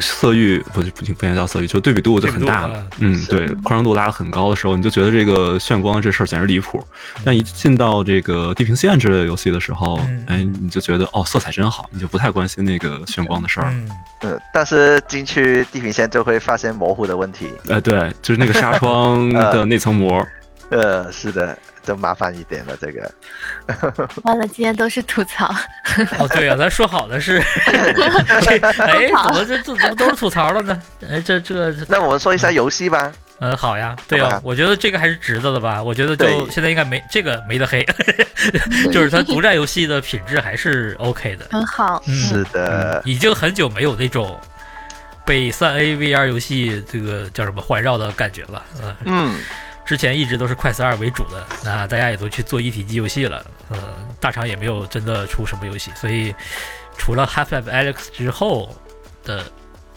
[0.00, 2.86] 色域不是不不应该叫色域，就对比度就很大了。
[2.98, 6.82] 嗯，对，宽容度拉的很高的时候，你就觉得这个炫光这事儿简直离谱。
[7.24, 13.70] 但一进到这个《地平线》之类的游戏的时候嗯，哎，你就觉得哦，色彩真好，你就不太关心那个炫光的事儿。
[13.70, 13.90] 嗯，
[14.22, 17.48] 嗯，但是进去地平线就会发现模糊的问题。
[17.68, 20.26] 哎，对，就是那个纱窗的 那层膜。
[20.68, 22.76] 呃，是的，就麻烦一点了。
[22.80, 23.10] 这个
[24.24, 25.46] 完了，今天都是吐槽。
[26.18, 30.82] 哦，对呀、咱说好的是， 哎，怎么这这怎么都是吐槽了呢？
[31.08, 33.12] 哎，这这那我们说一下游戏吧。
[33.38, 35.82] 嗯，好呀，对呀、我觉得这个还是值得的吧。
[35.82, 37.86] 我觉得就现在应该没这个没得黑，
[38.90, 41.46] 就是它独占游戏的品质还是 OK 的。
[41.50, 44.40] 很好，嗯是的，已经很久没有那种
[45.26, 48.62] 被三 A VR 游戏这个叫什么环绕的感觉了。
[48.82, 49.34] 嗯，嗯，
[49.86, 53.78] 之前一直都是快四二为主的，那大家也都去做一体机游戏了，呃，
[54.20, 56.34] 大厂也没有真的出什么游戏，所以
[56.98, 58.76] 除了 Half Life Alex 之后
[59.24, 59.44] 的，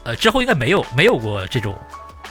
[0.04, 1.76] 呃，之后应该没有没有过这种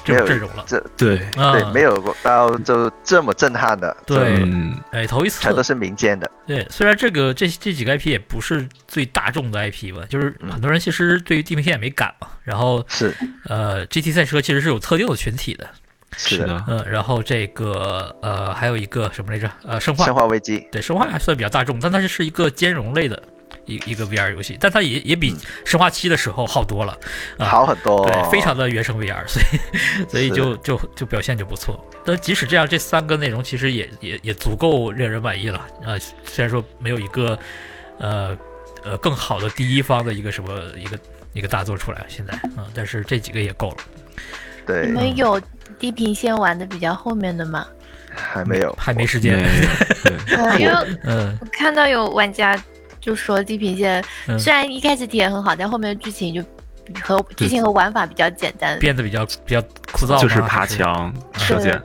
[0.05, 0.65] 这种阵容了。
[0.69, 6.31] 这对，啊对没有过到就这么震撼的，对嗯，哎，头一次全都是民间的。
[6.47, 12.29] 对，虽然这个这这几个 IP 也不是最大众的 IP 吧，就是很多人其实对于地平线也没感嘛。
[12.45, 15.69] 然后是呃，GT 赛车其实是有特定的群体，的，
[16.17, 19.51] 是的，嗯、然后这个呃还有一个什么来着？
[19.65, 20.05] 呃，生化。
[20.05, 23.23] 生化危机对，生化还算比较大众，但它是一个兼容类的
[23.67, 26.99] 一一个 VR 游戏，但它也也比生化七的时候好多了，
[27.39, 30.35] 啊、好很多，对，非常的原生 VR，所以所以是。
[30.35, 31.79] 就就就表现就不错。
[32.05, 35.95] 但即使这样，这三个内容其实也也也足够令人满意了啊、
[36.25, 37.39] 虽然说没有一个
[37.99, 38.37] 呃
[38.83, 40.99] 呃更好的第一方的一个什么一个
[41.35, 43.77] 一个大作出来，现在啊、但是这几个也够了，
[44.69, 44.87] 对。
[44.87, 45.41] 你，们有
[45.81, 47.67] 地平线玩的比较后面的吗？
[48.15, 49.39] 还没有，还没时间，
[50.59, 52.61] 因为嗯我看到有玩家
[53.01, 56.43] 就说地平线嗯，虽然一开始体验很好，但后面的剧情就
[57.01, 58.77] 和剧情和玩法比较简单。
[58.81, 60.67] 变得比较比较枯燥，就是爬。
[60.67, 61.81] 墙射箭，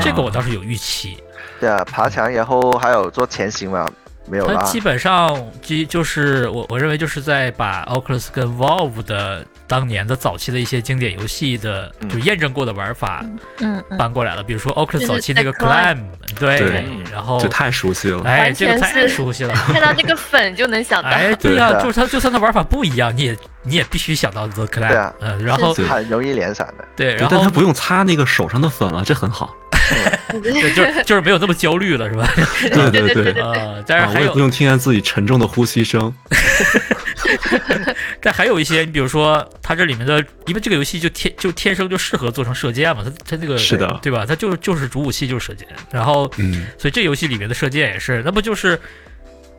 [0.00, 1.16] 这个我倒是有预期，
[1.60, 3.86] 对啊，爬墙，然后还有做前行嘛，
[4.26, 4.62] 没有啦。
[4.64, 13.22] 它基本上基就是我我认为就是在把 Oculus 跟 Valve 的当年的早期的一些经典游戏的嗯就验证过的玩法
[13.60, 15.98] 嗯嗯，搬过来了，比如说 Oculus 早期那个 Climb
[16.38, 18.22] 对对，然后这太熟悉了。
[18.24, 19.54] 哎这个太熟悉了。
[19.72, 21.08] 看到这个粉就能想到。
[21.10, 26.84] 哎，对呀、就是它，就算它玩法不一样，你也你也必须想到 The 啊嗯，然后对很容易联想的。
[26.96, 29.54] 对，对然后但他不用擦那个手上的粉了，这很好。
[30.42, 32.28] 对，就是就是没有那么焦虑了，是吧？
[32.60, 36.12] 对对对对对呃，但啊，是还有我也不用听见自己沉重的呼吸声。
[38.20, 44.24] 但还有一些，你比如说它这里面的，因为这个游戏就天就天生就适合做成射箭嘛，它它这个是的对吧？
[44.26, 48.78] 它就就是主武器就是射箭，然后嗯，所以这游戏里面的射箭也是，那不就是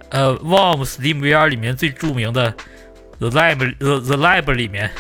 [0.10, 2.54] 呃 Valve Steam VR 里面最著名的
[3.20, 4.92] The Lab The The Lab 里面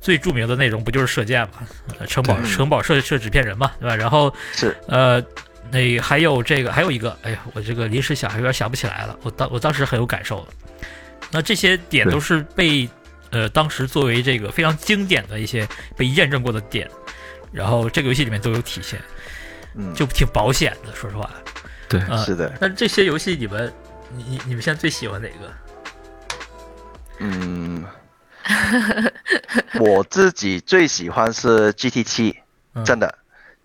[0.00, 1.66] 最著名的内容不就是射箭嘛？
[1.98, 3.96] 呃城堡城堡射射纸片人嘛，对吧？
[3.96, 5.22] 然后是呃。
[5.70, 9.18] 那还有这个，还有一个，哎呀，我这个临时想还有点想不起来了。
[9.22, 10.52] 我当我当时很有感受的。
[11.32, 12.88] 那这些点都是被
[13.30, 16.88] 呃当时作为这个非常经典的一些被验证过的点，
[17.50, 19.00] 然后这个游戏里面都有体现，
[19.74, 21.28] 嗯，就挺保险的，说实话。
[21.88, 23.72] 对，啊、是的，那这些游戏你们，
[24.14, 25.52] 你你你们现在最喜欢哪个？
[27.18, 27.84] 嗯，
[29.80, 32.38] 我自己最喜欢是 GT 七，
[32.74, 32.84] 嗯。
[32.84, 33.14] 真的。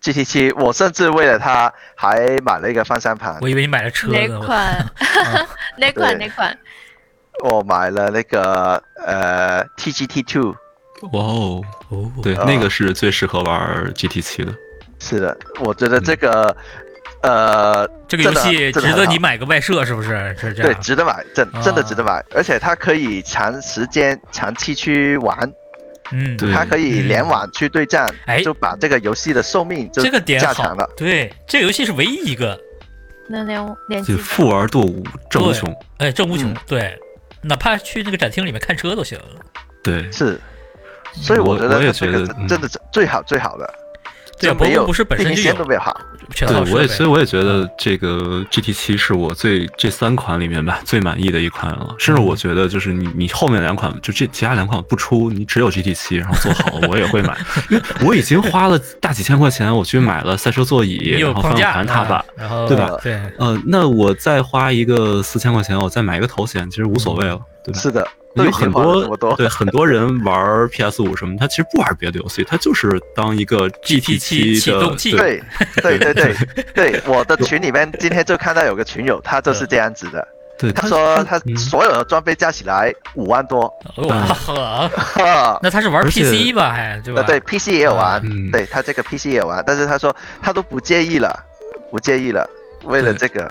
[0.00, 4.86] GT 七，我甚至为了它还买了一个方向盘，我以为你买了车哪款？
[5.76, 6.18] 哪款？
[6.18, 6.58] 哪款？
[7.44, 10.54] 我买了那个呃 TGT Two，
[11.12, 14.54] 哇哦，哦，对，啊那个是最适合玩 GT 七的。
[14.98, 16.54] 是的，我觉得这个、
[17.22, 20.34] 呃这个游戏值得你买个外设是不是？
[20.40, 20.74] 是这样对。
[20.82, 25.52] 值得买，真啊真的值得买，而且它可以长时间长期去玩，
[26.12, 30.88] 嗯，对它可以联网去对战，哎就把这个游戏的寿命就这个点加长了。。
[30.96, 32.58] 对，这个游戏是唯一一个，
[33.28, 35.74] 能连连就机富而堕无正无穷。
[35.98, 36.50] 哎，正无穷。
[36.50, 36.98] 嗯对，
[37.42, 39.18] 哪怕去那个展厅里面看车都行。
[39.82, 40.40] 对，是，
[41.12, 43.74] 所以我觉得这个真的是最好最好的。
[44.40, 45.54] 对啊，就没有博物不是本身就有。
[46.46, 51.94] 对我也所以我也觉得这个 GT 七是我最这三款里面吧最满意的一款了。
[51.98, 57.36] 甚至我觉得就是你你后面两款就这其他两款不出，你只有 GT 七，然后做好了我也会买，
[57.68, 67.78] 因为我已经花了大几千块钱我去买了赛车座椅，然后方向盘踏板。，然后对吧对，呃，那我再花一个四千块钱，我再买一个头显，其实无所谓了，对吧？
[67.80, 69.34] 是的，都有很多这么多。
[69.36, 75.42] 对很多人玩 PS 五什么，他其实不玩别的游戏，他就是当一个 GT 七的启动器对
[75.82, 76.34] 对对对
[76.74, 80.26] 对，我的群里面今天就看到有个群友，他就是这样子的。
[80.58, 83.62] 对他说他嗯所有的装备加起来五万多，
[83.96, 86.70] 哇，哈， 那他是玩 PC 吧？
[86.70, 87.22] 还对吧？
[87.22, 91.34] 呃对 PC 也有玩，嗯对他这个 PC 也有玩，但是他说他都不介意了，
[91.90, 92.46] 不介意了，
[92.84, 93.50] 为了这个，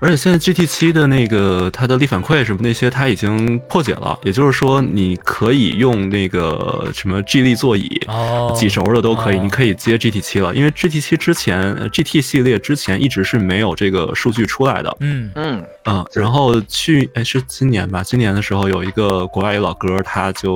[0.00, 9.40] 而且现在 GT 七的那个它的力反馈什么那些，它已经破解了，也就是说你可以用那个什么 G 力座椅，哦，几轴的都可以，哦。
[9.42, 15.30] 你可以接 GT 七了，因为 GT 七之前呃 GT 系列之前一直是没有这个数据出来的，嗯。
[15.34, 15.64] 嗯。
[15.84, 20.52] 嗯，然后去哎是今年吧，今年的时候有一个国外一老哥，他就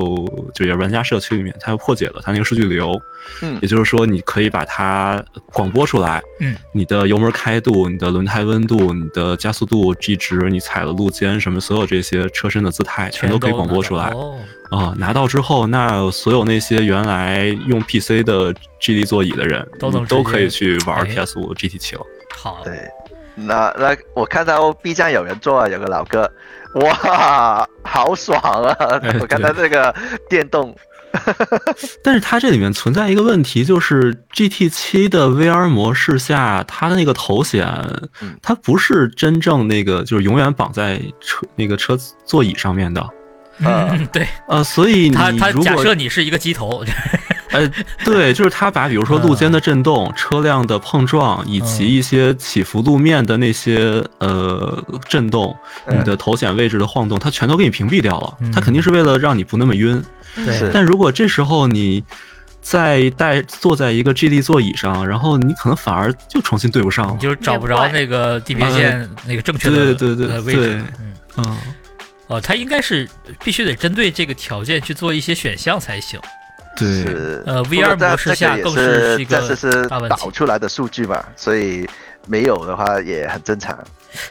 [0.53, 2.99] 就也是玩家社区里面，他就破解了他那个数据流，
[3.41, 3.57] 嗯。
[3.61, 5.23] 也就是说你可以把它
[5.53, 14.09] 广播出来，嗯，你的油门开度、你的轮胎温度、你的加速度、G 值、你踩的路肩什么，所有这些车身的姿态全都可以广播出来。
[14.09, 14.37] 哦，
[14.71, 21.05] 啊、拿到之后，那所有那些原来用 PC 的 G D 座椅的人都能都可以去玩哎。
[21.05, 22.01] PS 五 GT 七了。
[22.33, 22.89] 好，对，
[23.35, 26.29] 那那我看到 B 站有人做啊，有个老哥，
[26.75, 28.75] 哇，好爽啊！
[29.01, 29.93] 哎我看到这个
[30.29, 30.75] 电动，
[32.03, 37.67] 但是它这里面存在一个问题，就是 GT 七的 VR 模式下，它的那个头显
[38.21, 43.07] 嗯，它不是真正那个就是永远绑在车那个车座椅上面的。
[43.59, 46.83] 嗯，对呃，所以你他他假设你是一个机头，
[47.55, 47.71] 呃，
[48.03, 55.55] 对，就是他把比如说路肩的震动、车辆的碰撞以及一些起伏路面的那些呃震动，
[55.87, 58.51] 嗯你的头显位置的晃动，他全都给你屏蔽掉了嗯。
[58.51, 60.03] 它肯定是为了让你不那么晕。
[60.35, 62.03] 对是但如果这时候你
[62.61, 67.13] 再带坐在一个 G D 座椅上，然后你可能反而就重新对不上了。
[67.13, 70.73] 你就找不着那个地平线那个正确的对对对呃位置对。
[70.99, 71.57] 嗯，嗯，
[72.27, 73.07] 哦，它应该是
[73.43, 76.19] 必须得针对这个条件去做一些选项才行。
[76.75, 77.05] 对，
[77.45, 81.87] 呃 VR 模式下更这个也是一个导出来的数据嘛，所以
[82.27, 83.77] 没有的话也很正常。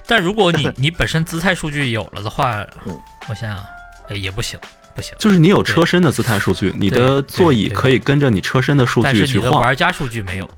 [0.07, 3.65] 但如果你 你本身姿态数据有了的话嗯，我想想，
[4.09, 4.59] 哎，也不行，
[4.95, 5.15] 不行。
[5.19, 9.63] 就是你有车身的姿态数据，你的座椅可以跟着你车身的数据但是你的据去晃。
[9.63, 10.49] 玩家数据没有。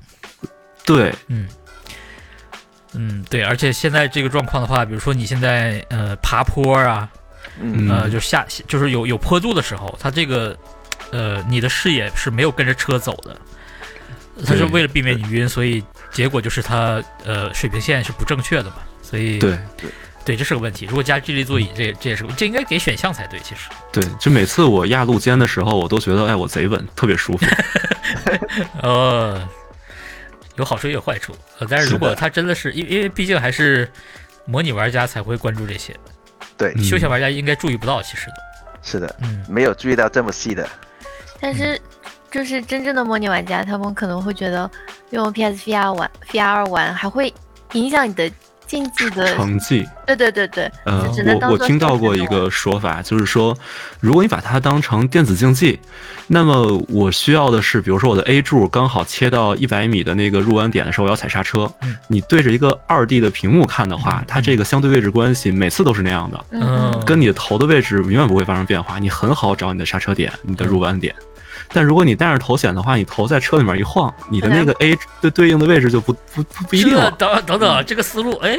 [0.85, 1.47] 对，嗯，
[2.93, 7.09] 嗯，对，而且现在这个状况的话，比如说你现在呃爬坡啊，
[7.59, 10.57] 嗯呃就下就是有有坡度的时候，它这个
[11.11, 13.39] 呃你的视野是没有跟着车走的，
[14.45, 19.57] 他是为了避免你晕，所以结果就是它呃水平线是不正确的嘛，所以对，
[20.25, 20.85] 对这是个问题。
[20.85, 23.69] 如果加智力座椅，这这也是这应该给选项才对，其实。
[23.91, 27.45] 对，就每次我压路肩的时候，我都觉得，哎，我贼稳，特别舒服。
[28.81, 29.47] 呃，
[30.57, 31.35] 有好处也有坏处。
[31.59, 33.89] 呃，但是如果是的它真的是因因为毕竟还是
[34.45, 35.95] 模拟玩家才会关注这些，
[36.57, 38.33] 对，嗯休闲玩家应该注意不到，其实的。
[38.83, 40.67] 是的，嗯，没有注意到这么细的。
[41.39, 41.79] 但是
[42.31, 44.69] 就是真正的模拟玩家，他们可能会觉得
[45.11, 47.33] 用 PSVR 玩 VR 玩还会
[47.73, 48.31] 影响你的
[48.67, 51.09] 竞技的，成绩，对对对对，呃
[51.41, 53.57] 我我听到过一个说法，就是说，
[53.99, 55.79] 如果你把它当成电子竞技，
[56.27, 61.71] 那么我需要的是，比如说我的 A 柱刚好切到一百米的那个入弯点的时候，我要踩刹车。
[61.81, 71.15] 嗯你对着一个二 D 的屏幕看的话，它这个相对位置关系每次都是那样的，嗯，跟你的头的位置永远不会发生变化，你很好找你的刹车点、你的入弯点。
[71.71, 75.31] 但如果你戴着头显的话，你头在车里面一晃，你的那个 A 的。
[75.37, 77.11] 对应的位置就不不不不一定了。
[77.11, 78.57] 等等等，这个思路，哎，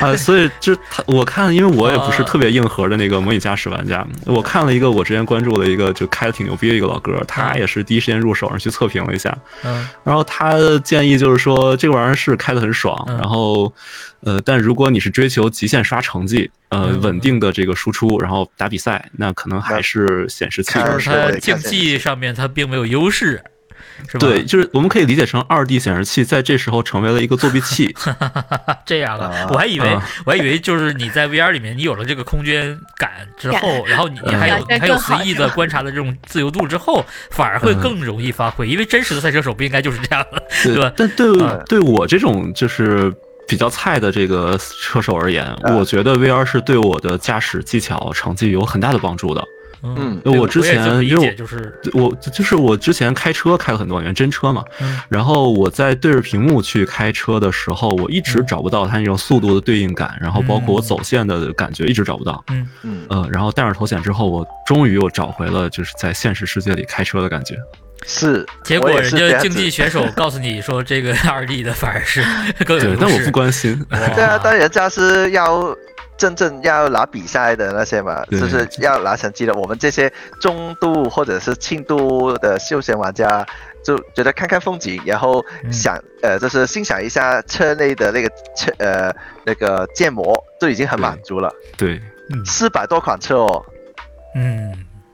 [0.00, 2.24] 啊， 所以这他我看，因为我也不是啊。
[2.24, 9.88] 特别硬核的那个模拟驾驶玩家，我看了一个我之前关注的一个就开的挺牛逼的一个老哥，他也是第一时间入手，去测评了一下，嗯。
[10.04, 13.16] 然后他的建议就是说这个玩意儿是开的很爽，嗯。
[13.16, 13.72] 然后
[14.22, 20.78] 呃，但如果你是追求极限刷成绩，呃，嗯稳定的这个输出，然后打比赛，那可能还是显示器
[21.40, 23.42] 竞技上面它并没有优势，
[24.06, 24.20] 是吧？
[24.20, 27.94] 对，，就是我们可以理解成二 D 显示器在这时候成为了一个作弊器，
[28.84, 37.80] 这样啊啊，我还以为啊我还以为就是你在 VR 里面，你有了这个空间感之后，然后你你还有还有随意的观察的这种自由度之后，反而会嗯。
[37.80, 40.92] 更容易发挥，因为真实的赛车手不应该就是这样的，对吧？
[40.96, 41.64] 但对嗯。
[41.66, 43.12] 对我这种就是
[43.50, 49.44] 比较菜的这个车手而言，嗯我觉得 VR 是对我的驾驶技巧成绩有很大的帮助的。
[49.82, 62.44] 嗯我之前因为我就是，我就是我之前开车开了很多年真车嘛，嗯然后我在对着屏幕去开车的时候，我一直嗯找不到它那种速度的对应感，然后包括我嗯走线的感觉一直找不到。
[62.50, 67.56] 嗯，嗯，呃，然后戴上头显之后，我终于又找回了就是在现实世界里开车的感觉。
[68.06, 68.46] 是。
[68.64, 72.22] 结果人家竞技选手告诉你说这个二 D 的反而是
[72.64, 73.84] 更有优，对但我不关心。
[73.88, 75.76] 对啊，但人家是要
[76.16, 79.54] 真正要拿比赛的那些嘛，就是要拿成绩的。
[79.54, 83.46] 我们这些中度或者是轻度的休闲玩家，
[83.82, 89.10] 就觉得看看风景，然后嗯想、呃，就是欣赏一下车内的那个车呃
[89.44, 91.50] 那个建模，就已经很满足了。
[91.78, 93.64] 对，嗯四百多款车哦，
[94.34, 94.72] 嗯，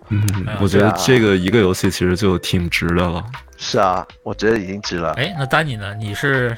[0.09, 3.24] 嗯啊，我觉得这个一个游戏其实就挺值的了。
[3.57, 5.12] 是啊，我觉得已经值了。
[5.14, 5.94] 哎，那丹尼呢？
[5.94, 6.57] 你是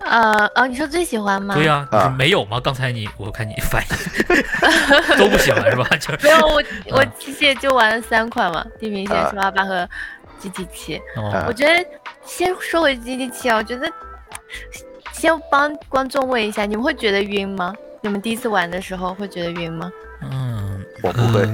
[0.00, 1.54] 呃哦，你说最喜欢吗？
[1.54, 2.60] 对呀、你是没有吗？
[2.62, 5.84] 刚才你我看你反应 都不喜欢是吧？
[5.98, 6.62] 就是没有，我
[6.92, 9.88] 我嗯其实也就玩了三款嘛，地平线、啊十八八和
[10.40, 10.96] GT 七。
[11.16, 11.84] 哦我觉得
[12.24, 13.90] 先说回 GT 七啊，我觉得
[15.12, 17.74] 先帮观众问一下，你们会觉得晕吗？
[18.00, 19.90] 你们第一次玩的时候会觉得晕吗？
[20.22, 20.67] 嗯，
[21.02, 21.48] 我不会，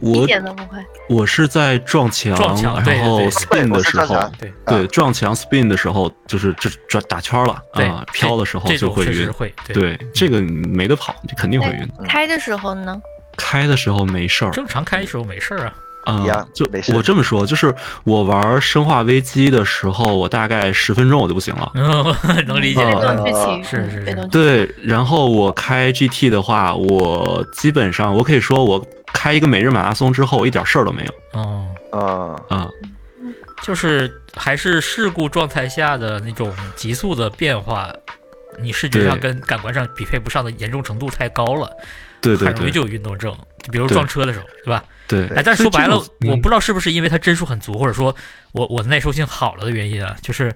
[0.00, 0.78] 我，一点都不会。
[1.08, 9.32] 我是在撞墙，撞墙然后 spin 的时候对对撞墙 spin 的时候，就是这转打圈了对啊，飘的时候就会晕。
[9.32, 11.88] 会，对，对，这个没得跑，这肯定会晕。
[12.06, 13.00] 开的时候呢？
[13.36, 15.74] 开的时候没事儿，正常开的时候没事儿啊。
[16.04, 17.74] 啊就没事我这么说，就是
[18.04, 21.70] 我玩《生化危机》的时候，我大概十分钟我就不行了。
[21.76, 22.84] 嗯，能理解。
[22.84, 24.28] 被啊动剧情是是。
[24.30, 32.68] 对，然后我开 GT 的话，我基本上我可以说，我开一个每日马拉松之后，我一点事儿都没有哦，嗯，啊。
[33.62, 37.92] 就是还是事故状态下的那种急速的变化，
[38.58, 41.70] 你视觉上跟感官上匹配不上的严重程度太高了，
[42.22, 43.36] 对对对很容易就有运动症。
[43.70, 44.82] 比如撞车的时候，对吧？
[44.82, 44.88] 对，
[45.34, 45.96] 哎，但是说白了，
[46.26, 48.14] 我不知道是不是因为它帧数很足，或者说
[48.52, 50.52] 我我的耐受性好了的原因啊，就是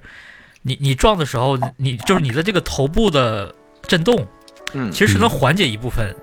[0.62, 3.54] 你你撞的时候，你就是你的这个头部的
[3.86, 4.26] 震动，
[4.72, 6.14] 嗯，其实是能缓解一部分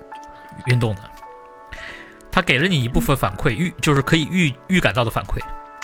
[0.66, 1.02] 运动的。
[2.30, 5.38] 它给了你一部分反馈，预就是可以预预感到的反馈。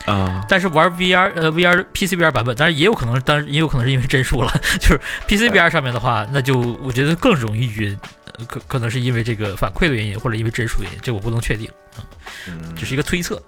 [0.06, 4.50] 啊，但是玩 VR 呃 VR PC VR 版本，当然也有可能，当然也有可能是因为帧数了。
[4.80, 11.70] 就是 PC VR 上面的话，那就我觉得更容易晕，呃可可能是因为这个反馈的原因，或者因为帧数原因，这我不能确定，
[12.46, 13.42] 嗯只是一个推测。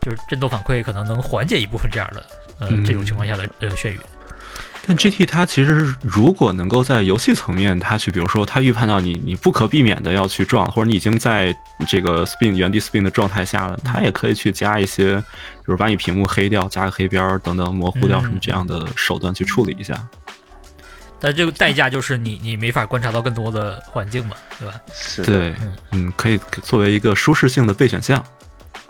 [0.00, 2.24] 就是震动反馈可能能缓解一部分这样的
[2.58, 3.98] 呃嗯这种情况下的呃眩晕。
[4.86, 11.54] 但 GT 它其实如果能够在游戏层面，它去比如说它预判到你你不可避免的要去撞，或者你已经在
[11.86, 19.94] 这个 spin 原地 spin 的状态下了，它也可以去加一些，比如把你屏幕黑掉，加个黑边儿等等，模糊掉什么这样的手段去处理一下。
[21.20, 24.80] 但这个代价就是你你没法观察到更多的环境嘛，对吧？
[24.92, 28.24] 是，对嗯，嗯，可以作为一个舒适性的备选项。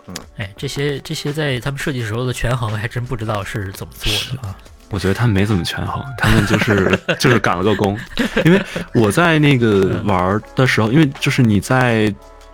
[0.07, 4.55] 嗯哎，这些这些在他们设计时候的权衡，还真不知道是怎么做的啊。
[4.89, 7.97] 我觉得他们没怎么权衡， 他们就是就是赶了个工。
[8.43, 8.61] 因为
[8.93, 12.13] 我在那个玩儿的时候，因为就是你在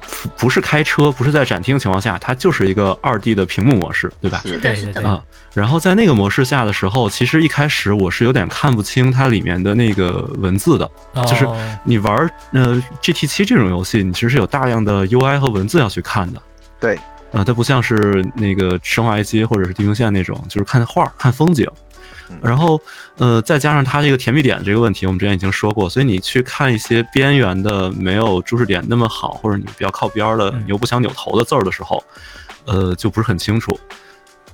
[0.09, 4.41] 不不是开车，不是在展厅的情况下，它就是一个二 D 的屏幕模式，对吧？
[4.43, 5.03] 对对。
[5.03, 5.21] 啊，
[5.53, 10.89] 然后在那个模式下的时候，其实一开始我是有点看不清它里面的那个文字的。
[11.27, 16.41] 就是哦你玩儿呃 GT 七这种游戏，你其实是有大量的 UI 和文字要去看的。
[16.79, 16.95] 对，
[17.31, 21.86] 啊，它不像是那个生化危机或者是地平线那种，就是看画儿、看风景嗯。
[22.41, 22.79] 然后，
[23.17, 32.03] 呃，再加上它这个甜蜜点这个问题，我们之前已经说过，所以你去看一些边缘的没有注视点那么好，或者你比较靠边儿的，嗯你又不想扭头的字儿的时候，
[32.65, 33.79] 呃，就不是很清楚。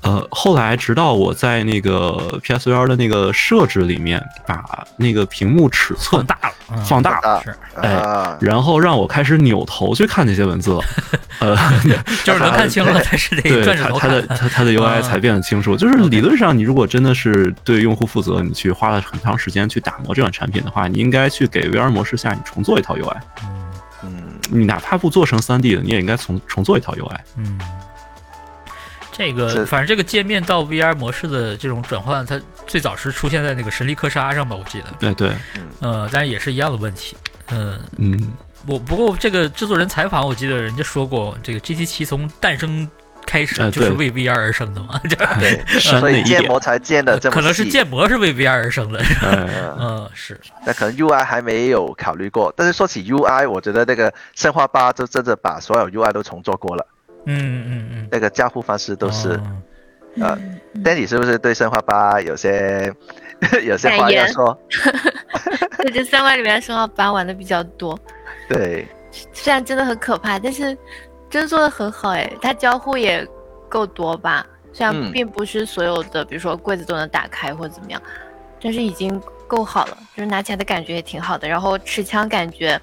[0.04, 10.82] 呃，后来直到我在那个 PSVR 的那个设置里面，把那个屏幕尺寸放大了，嗯放大，了是，哎啊，然后让我开始扭头去看那些文字了。
[11.40, 11.56] 呃，
[12.24, 14.38] 就是能看清了，但是得对转着头它它的看。
[14.38, 15.76] 它它的 UI 啊才变得清楚。
[15.76, 23.18] 就是理论上，你如果真的是对用户负责，你去花了很长时间去打磨这款产品的话，你应该去给 VR 模式下你重做一套 UI。
[23.44, 23.64] 嗯
[24.04, 24.12] 嗯，
[24.52, 27.18] 你哪怕不做成 3D 的，你也应该重重做一套 UI。
[27.38, 27.58] 嗯，
[29.14, 34.88] 这个反正这个界面到 VR 模式的这种转换，它最早是出现在那个神力克沙上吧，我记得。
[35.00, 35.32] 对对，
[35.80, 37.16] 呃，但是也是一样的问题。
[37.52, 38.34] 嗯，嗯，
[38.66, 42.90] 我不过这个制作人采访，我记得人家说过，这个 GT 七从诞生
[43.26, 49.02] 开始哎就是为 VR 而生的嘛， 这对， 删所以建模才建的这么可能是建模是为 VR 而生的。
[49.80, 56.86] 嗯， 是，那可能 UI 还没有考虑过，但是说起 UI，我觉得那个生化八就真的把所有 UI 都重做过了，
[57.26, 59.30] 嗯嗯嗯，那个交互方式都是。
[59.30, 59.42] 哦
[60.22, 62.94] 呃嗯嗯 Danny 是不是对生化八有些
[63.66, 64.56] 有些话要说？
[65.78, 67.98] 对，这三关里面生化八玩的比较多，
[68.48, 68.88] 对，
[69.34, 70.78] 虽然真的很可怕，但是
[71.32, 73.28] 真做的很好哎，它交互也
[73.68, 74.46] 够多吧？
[74.72, 78.00] 虽然嗯并不是所有的，比如说柜子都能打开或者怎么样，
[78.62, 81.48] 但是已经够好了，就是拿起来的感觉也挺好的。
[81.48, 82.80] 然后持枪感觉，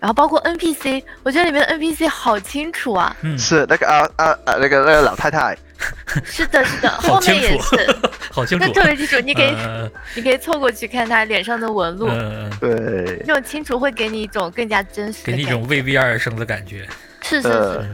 [0.00, 3.16] 然后包括 NPC，我觉得里面的 NPC 好清楚啊。
[3.22, 5.56] 嗯，是那个啊啊啊那个那个老太太，
[6.24, 7.96] 是的，是的， 后面也是，
[8.32, 8.72] 好清楚那。
[8.72, 15.18] 特别清楚，你可以、呃你可以凑过去看他脸上的纹路，呃，对，那种清楚会给你一种更加真实。
[15.24, 16.86] 给你一种为 VR 而生的感觉。
[17.22, 17.84] 是是呃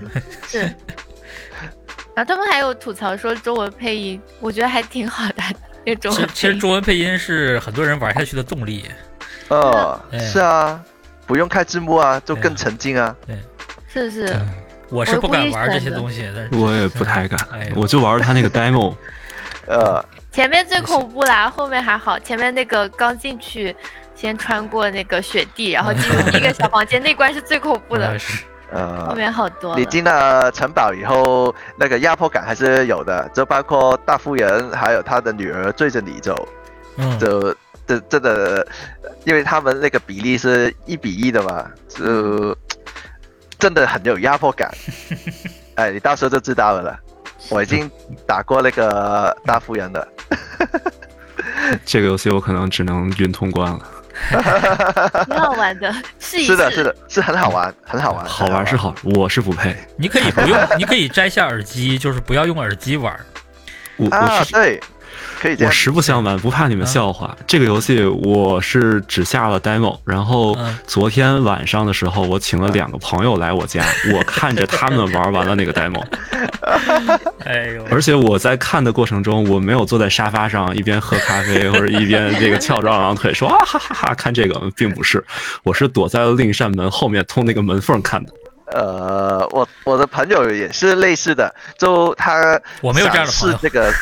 [0.46, 0.74] 是，是。
[2.14, 5.42] 然后他们还有吐槽说中文配音，我觉得还挺好的。
[5.84, 8.84] 那中其文配音实其实中文配音是很多人玩下去的动力。
[9.48, 10.80] 哦，哎是啊，
[11.26, 13.14] 不用开字幕啊，就更沉浸啊。
[13.88, 14.36] 是是，
[14.88, 18.94] 我是不敢玩这些东西，但是我也不太敢哎，我就玩他那个 demo。
[19.66, 22.18] 呃，前面最恐怖啦，后面还好。
[22.18, 23.74] 前面那个刚进去，
[24.14, 28.18] 先穿过那个雪地，然后进入第一个小房间，那关是最恐怖的呃。
[28.18, 29.84] 是后呃，面好多你。
[29.84, 36.48] 进了城堡以后，那个压迫感还是有的，就包括大夫人还有他的女儿追着你走，
[36.96, 37.54] 嗯，就
[37.86, 38.66] 这真的，
[39.24, 42.56] 因为他们那个比例是一比一的嘛，就
[43.58, 44.72] 真的很有压迫感。
[45.76, 46.98] 哎，你到时候就知道了啦。
[47.50, 47.90] 我已经
[48.26, 50.08] 打过那个大夫人了。
[51.84, 53.80] 这个游戏我可能只能云通关了。
[55.26, 56.52] 挺好玩的，试一试。
[56.52, 59.76] 是的，是的，是很好玩，很好玩，好玩是好，我是不配。
[59.96, 63.12] 你可以不用，你可以摘下耳机，就是不要用耳机玩。
[64.10, 64.80] 啊，是对，
[65.40, 65.70] 可以我。
[65.70, 67.36] 实不相瞒，不怕你们笑话。
[67.46, 76.02] 这个游戏我是只下了 demo，然后嗯昨天晚上的时候，我请了两个朋友来我家， 我看着他们玩完了那个 demo，
[77.44, 85.24] 哎呦，而且我在看的过程中，我没有坐在沙发上一边喝咖啡或者一边这个翘着二郎腿说啊哈哈哈看这个，并不是，
[85.62, 88.32] 我是躲在了另一扇门后面通那个门缝看的。
[88.72, 93.92] 呃，我我的朋友也是类似的，就他我没有这样的朋友想试这个，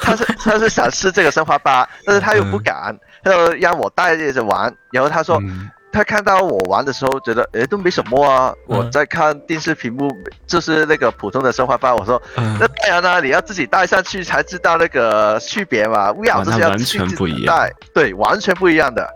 [0.00, 5.38] 他是他是想试这个生化八， 但是他又不敢，他就让我带着玩，然后他说。
[5.40, 8.52] 嗯他看到我玩的时候，觉得诶都没什么啊。
[8.68, 10.06] 嗯我在看电视屏幕，
[10.46, 11.94] 就是那个普通的生化八。
[11.96, 16.12] 我说，嗯那当然啦，你要自己带上去才知道那个区别嘛。
[16.12, 19.10] VR 这是要完自己带，对，完全不一样的。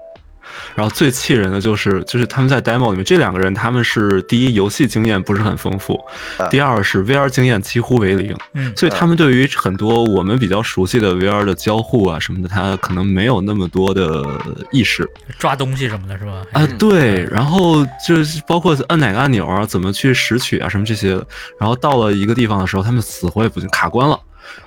[0.75, 5.95] 然后最气人的就是，就是他们在 demo 里面这两个人，他们是第一游戏经验不是很丰富，
[6.39, 14.25] 啊第二是 VR 经验几乎为零，嗯所以他们对于很多我们比较熟悉的 VR 的交互啊什么的，他可能没有那么多的
[14.71, 16.43] 意识抓东西什么的，是吧？
[16.53, 16.67] 啊。
[16.79, 21.11] 对，然后就是包括按哪个按钮啊，怎么去拾取啊什么这些，
[21.59, 24.19] 然后到了一个地方的时候，他们死活也不行，卡关了，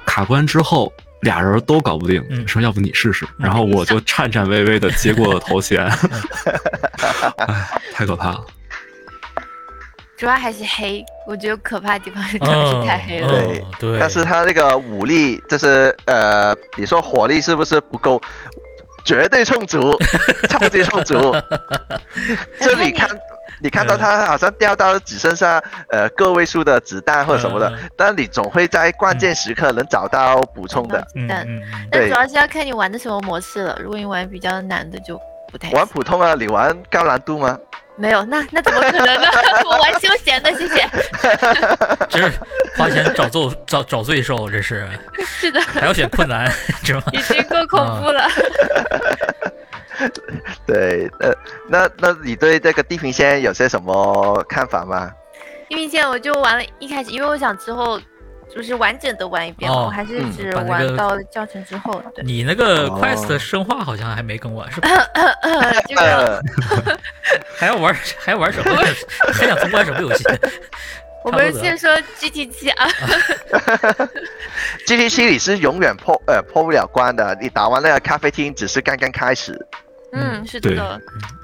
[0.06, 0.92] 卡关之后。
[1.22, 5.86] 俩人都搞不定，嗯说要不你试试，然后我就颤颤巍巍的接过了头衔，
[7.38, 8.46] 哎，太可怕了。
[10.18, 13.28] 主要还是黑，我觉得可怕的地方是主要是太黑了。
[13.28, 18.22] 对哦对，但是他那个武力，就是呃，比如说火力是不是不够？
[19.04, 19.96] 绝对充足，
[20.50, 21.36] 超级充足。
[22.60, 23.08] 这里看，
[23.62, 31.06] 你看到他好像掉到只剩下呃个位数的子弹或者什么的，嗯但你总会在关键时刻能找到补充的。
[31.16, 31.28] 嗯
[31.92, 33.78] 但主要是要看你玩的什么模式了。
[33.82, 35.20] 如果你玩比较难的，就
[35.52, 37.58] 不太玩普通啊，你玩高难度吗？
[37.98, 39.28] 没有，那那怎么可能呢？
[39.64, 40.86] 我玩休闲的，谢谢。
[42.10, 42.34] 这是
[42.76, 44.86] 花钱找罪找找罪受，这是
[45.26, 46.52] 是的，还要选困难，
[46.84, 47.04] 是吗？
[47.14, 48.28] 已经够恐怖了。
[50.66, 51.34] 对，呃，
[51.70, 55.12] 那那你对这个地平线有些什么看法吗？
[55.70, 58.00] 地平线我就玩了一开始，因为我想之后
[58.54, 62.02] 就是完整的玩一遍，哦我还是嗯只玩到教程之后。
[62.14, 64.90] 对，你那个哦 Quest 生化好像还没更完，是吧？
[65.88, 66.42] 这个呃，
[67.58, 68.76] 还要玩还要玩什么？
[69.34, 70.24] 还想通关什么游戏？
[71.24, 71.90] 我们先说
[72.20, 72.88] GT 七啊
[74.86, 79.60] ，G T 七你是永远破呃破不了关的，你打完那个咖啡厅只是刚刚开始。
[80.16, 81.02] 嗯，是的，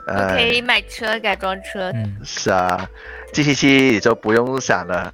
[0.07, 2.89] 呃可，以买车改装车，嗯，是啊
[3.33, 5.13] ，G T 七你就不用想了，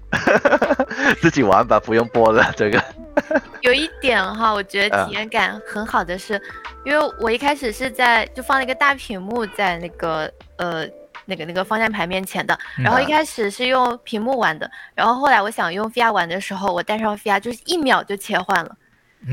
[1.21, 2.53] 自己玩吧，不用播了。
[2.55, 2.83] 这个，
[3.61, 6.39] 有一点哈，我觉得啊体验感很好的是，
[6.85, 10.85] 因为我一开始是在就放了一个大屏幕在那个呃
[11.25, 12.83] 那个那个方向盘面前的，嗯。
[12.83, 18.75] 然后一开始是用屏幕玩的，然后后来我想用 VR 玩的时候，我带上 VR 就是一秒就切换了，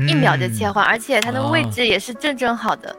[0.07, 1.69] 一秒就切换，而且它的位哦。
[1.71, 2.95] 置也是正正好的。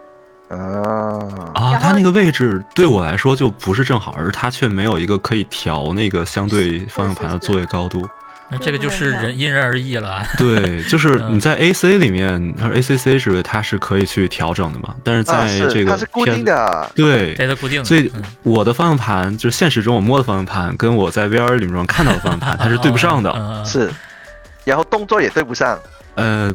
[0.48, 8.08] 哦，啊，它那个位置对我来说就不是正好，而它却没有一个可以调那个相对方向盘的座位高度。
[8.48, 10.22] 那这个就是人因人而异了。
[10.38, 14.94] 对， 就是嗯你在 AC 里面，它是 ACC 是它是可以去调整的嘛？
[15.02, 23.34] 但是啊在这是个它是固定的，对，它是固定的，所以嗯我的方向盘就是现实中我摸的方向盘，跟我在 VR 里面看到的方向盘它是对不上的。
[23.66, 23.90] 是，
[24.62, 25.76] 然后动作也对不上，
[26.14, 26.48] 呃，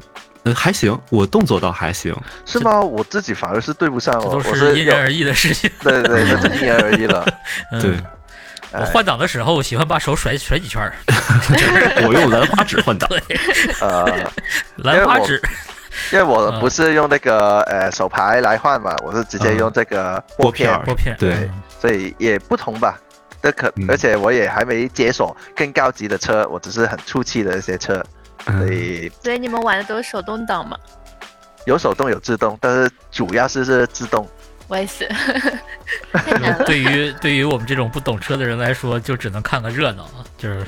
[0.44, 2.16] 呃还行，我动作倒还行。
[2.46, 2.80] 是吗？
[2.80, 5.70] 我自己反而是对不上，这我我都是因人而异的事情。
[5.82, 7.26] 对对对，那是因人而异了。
[7.72, 7.98] 嗯对，
[8.74, 10.94] 我换挡的时候喜欢把手甩甩几圈儿，
[12.08, 13.08] 我用兰花指换挡。
[13.10, 13.22] 对，
[13.82, 14.32] 呃，
[14.78, 15.42] 兰花指，
[16.12, 22.98] 因为我嗯不是用那个呃手牌来换嘛，我是直接用这个拨片，拨拨片，对嗯所以也不同吧。
[23.44, 28.04] 这可嗯，而且我也还没解锁更高级的车，我只是很初期的一些车，
[28.46, 30.78] 所嗯，以所以你们玩的都是手动挡吗？
[31.66, 34.28] 有手动有自动，但是主要是是自动。
[34.68, 35.08] 我也是。
[36.66, 40.06] 对于对于我们这种不懂车的人来说，就只能看个热闹，
[40.38, 40.66] 就是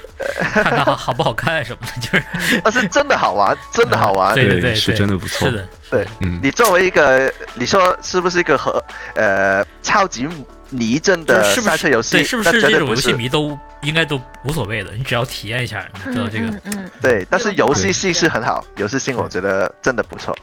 [0.52, 4.36] 看看好好不好看什么的，就是但 是真的好玩，真的好玩。
[4.36, 5.48] 对对对，是真的不错。
[5.48, 8.84] 是的，对，嗯，你作为一个，你说是不是一个和
[9.16, 10.28] 呃超级
[10.74, 12.18] 泥阵的赛车游戏？
[12.18, 12.96] 对，是不是这种游。
[12.96, 16.48] 戏迷都应该都无所谓的，你只要体验一下，你知道这个。
[16.48, 20.36] 嗯嗯，对，但是游戏性是很好，游戏性我觉得真的不错。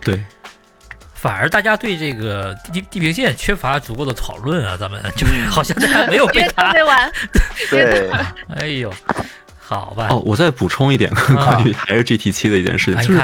[0.00, 0.22] 对，
[1.14, 6.46] 反而大家对这个地地平线缺乏足够的讨论啊，咱们就是好像大家没有被
[6.84, 7.12] 玩，
[7.70, 8.10] 对，
[8.56, 8.92] 哎呦，
[9.76, 13.20] 好吧，哦，我再补充一点 关于还是 GT 七的一件事情，就是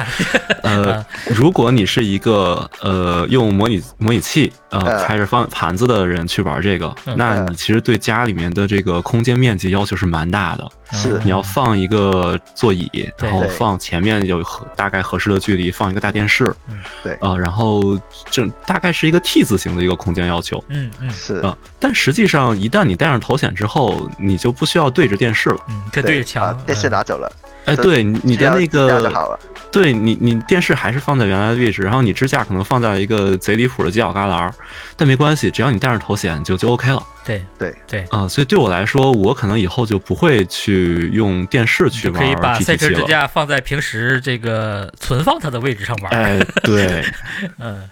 [0.63, 5.05] 呃， 如果你是一个呃用模拟模拟器呃嗯。
[5.07, 7.15] 开着方盘子的人去玩这个，嗯。
[7.17, 10.69] 那你其实对家里面的这个空间面积要求是蛮大的。
[10.93, 11.21] 是。
[11.25, 17.17] 你要放一个座椅，然后放前面有合大概合适的距离，放一个大电视，嗯对。
[17.21, 17.99] 呃，然后
[18.31, 20.63] 这大概是一个 T 字形的一个空间要求。
[20.69, 21.11] 嗯嗯。
[21.11, 21.37] 是。
[21.37, 25.57] 啊、但实际上，一旦你戴上头显之后，你就不需要对着电视了。
[25.69, 27.31] 嗯，可以对着啊，电视嗯拿走了，
[27.65, 29.39] 哎，对，你你的那个，
[29.71, 34.51] 对你你电视还是放在原来的位置，然后你支架可能放在一个贼离谱的犄角旮旯，
[34.97, 38.05] 但没关系，只要你戴上头显就就 OK 了对对对。
[38.11, 43.03] 啊、所以对我来说，我可能以后就不会去用电视去玩可以把赛车支。
[43.05, 46.13] 架放在平时这个存放它的位置上玩。
[46.13, 47.03] 哎，对，
[47.59, 47.89] 嗯，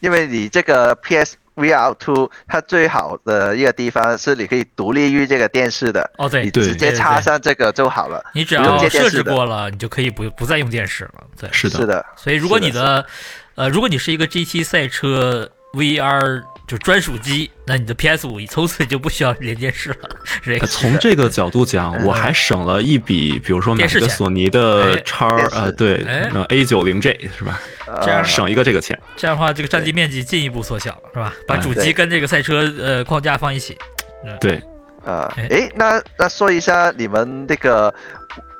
[0.00, 8.24] 因为你这个 PS VR Two 它最好的一个地方是你可以独立于这个电视的，哦对，你直接插上这个就好了。
[8.34, 11.24] 你只要设置过了，你就可以不不再用电视了。
[11.38, 13.04] 对，是的，是的，所以如果你的，
[13.54, 19.96] 呃，如果你是一个 GT 赛车 VR 就专属机，那你的 PS 五从此就不需要连电视了。
[20.40, 27.60] 这个呃从这个角度讲，我还省了一笔，比如说买个索尼的哎叉电视呃，对，哎那 A 九零 J 是吧？
[27.88, 28.96] 呃这样省一个这个钱。
[29.16, 31.34] 这样的话，这个占地面积进一步缩小，是吧？
[31.44, 33.76] 把哎主机跟这个赛车呃框架放一起。
[34.40, 34.62] 对，
[35.04, 37.92] 呃，哎诶，那那说一下你们那个，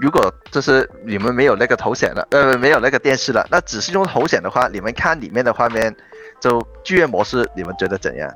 [0.00, 5.94] 如果就是你们没有那个头显了，呃，没有那个电视了，那只是用头显的话，你们看里面的画面，
[6.40, 8.28] 就剧院模式，你们觉得怎样？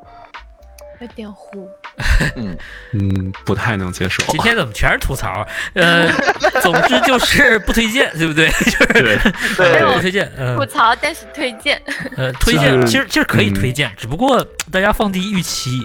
[1.00, 1.68] 有点糊。
[2.36, 2.56] 嗯，
[2.92, 4.22] 嗯，不太能接受。
[4.28, 5.46] 今天怎么全是吐槽？
[5.74, 6.08] 呃，
[6.62, 8.48] 总之就是不推荐， 对不对？
[8.48, 8.86] 就是
[9.56, 10.30] 对，不推荐。
[10.36, 11.80] 嗯、吐槽，但是推荐。
[12.16, 15.80] 呃，推荐其实其实可以嗯推荐，只不过大家放低预期，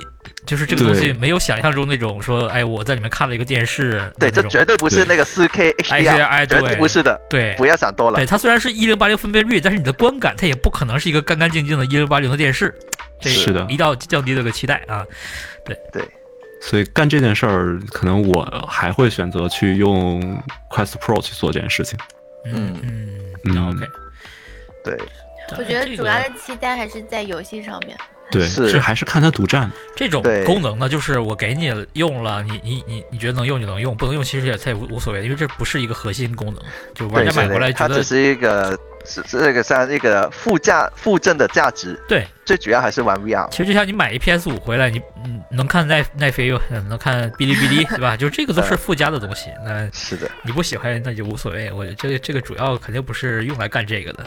[0.50, 6.78] 就是这个东西没有想象中那种说，哎，我在里面看了一个电视，对，这绝对不是那个四 K 哎 HDR，哎绝对对。
[6.78, 7.54] 不是的，对。
[7.56, 8.16] 不要想多了。
[8.16, 8.26] 对，。
[8.26, 12.74] 它虽然是一零八零分辨率，但是你的观感它也不可能是一个干干净净的一零八零的电视，
[13.22, 13.62] 这是的。
[13.66, 15.06] 一定要降低这个期待啊。
[15.64, 15.78] 对。
[15.94, 16.04] 对，
[16.60, 20.20] 所以干这件事儿，可能我还会选择去用
[20.72, 22.00] Quest Pro 去做这件事情。
[22.46, 23.10] 嗯嗯。
[23.46, 23.86] 嗯嗯，OK。
[24.84, 24.98] 对，
[25.60, 27.96] 我觉得主要的期待还是在游戏上面。
[28.32, 29.70] 对，是这还是看它独占。
[29.96, 36.64] 这种功能呢，就是我给你用了，你你你你觉得能用就能用，不能用其实也它也无无所谓，因为这不是一个核心功能，
[36.94, 42.26] 就玩家买回来觉得它只是一个是是这个像一个附加附赠的价值，对。
[42.46, 43.48] 最主要还是玩 VR。
[43.52, 48.18] 其实就像你买一 PS 五回来，你嗯能看奈奈飞，又能看哔哩哔哩， 对吧？
[48.18, 49.52] 就这个都是附加的东西。
[49.64, 51.72] 那是的，你不喜欢那就无所谓。
[51.72, 54.26] 我觉得这个这个主要肯定不是用来干这个的。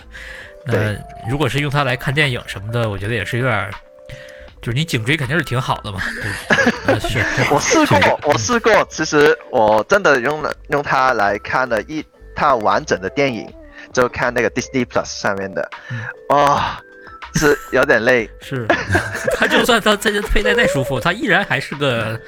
[0.65, 0.97] 那
[1.29, 3.73] 如果是用它来看电影什么的，我觉得也是有点儿，
[4.63, 6.01] 就是你颈椎肯定是挺好的嘛。
[7.01, 7.19] 是
[7.51, 12.05] 我试过，我试过，其实我真的用了用它来看了一
[12.35, 13.53] 套完整的电影，
[13.93, 15.99] 就看那个 Disney Plus 上面的，嗯
[16.29, 16.81] 哇、
[17.35, 18.31] 是有点累。
[18.41, 18.67] 是，
[19.37, 22.19] 它就算它这佩戴再舒服，它依然还是个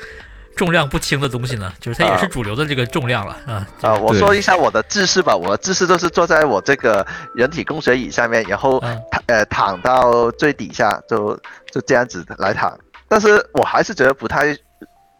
[0.56, 1.72] 重量不轻的东西呢。
[1.80, 3.66] 就是它也是啊主流的这个重量了啊。
[3.82, 11.34] 啊、我说一下我的姿势吧，我的姿势就是坐在我这个人体工学椅上面，然后嗯呃躺到最底下，就
[11.70, 12.78] 就这样子来躺。
[13.08, 14.56] 但是我还是觉得不太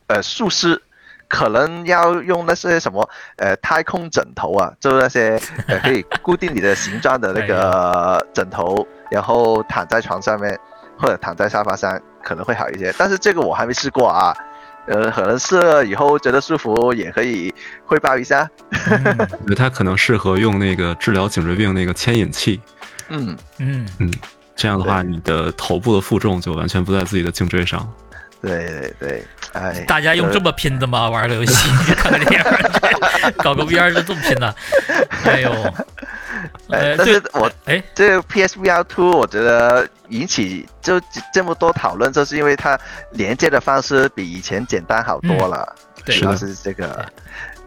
[0.07, 0.81] 呃舒适，
[1.29, 10.59] 可能要用那些什么呃太空枕头啊，就是那些呃 可以固定你的形状的那个枕头，然后躺在床上面
[10.99, 12.93] 或者躺在沙发上可能会好一些。
[12.99, 14.35] 但是这个我还没试过啊。
[14.87, 17.53] 呃，可能试了以后觉得舒服，也可以
[17.87, 18.49] 汇报一下。
[18.91, 22.61] 嗯我觉得它可能适合用那个治疗颈椎病那个牵引器，
[23.09, 24.13] 嗯，嗯嗯，
[24.55, 27.89] 这样的话，你的头部的负重就完全不在自己的颈椎上。
[28.43, 29.25] 对对对，
[29.55, 31.09] 哎，大家用这么拼的吗？
[31.09, 34.55] 玩个游戏， 看个电影，搞个 VR 就这么拼的？
[35.25, 35.51] 哎呦，
[36.69, 41.01] 哎呃，对但是我哎，这个 PSVR Two 我觉得引起就
[41.33, 42.79] 这么多讨论，就是因为它
[43.13, 45.75] 连接的方式比以前简单好多了。
[46.05, 47.07] 对主要是这个，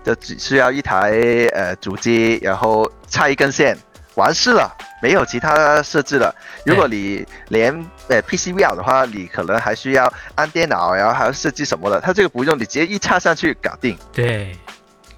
[0.05, 1.11] 就只需要一台
[1.53, 3.75] 呃主机，然后插一根线，
[4.13, 4.71] 完事了，
[5.01, 6.35] 没有其他设置了。
[6.63, 7.73] 如果你连
[8.09, 11.99] 呃 PCVR 的话，你可能还需要按电脑，然后还要设计什么的。
[11.99, 13.97] 它这个不用，你直接一插上去搞定。
[14.13, 14.55] 对，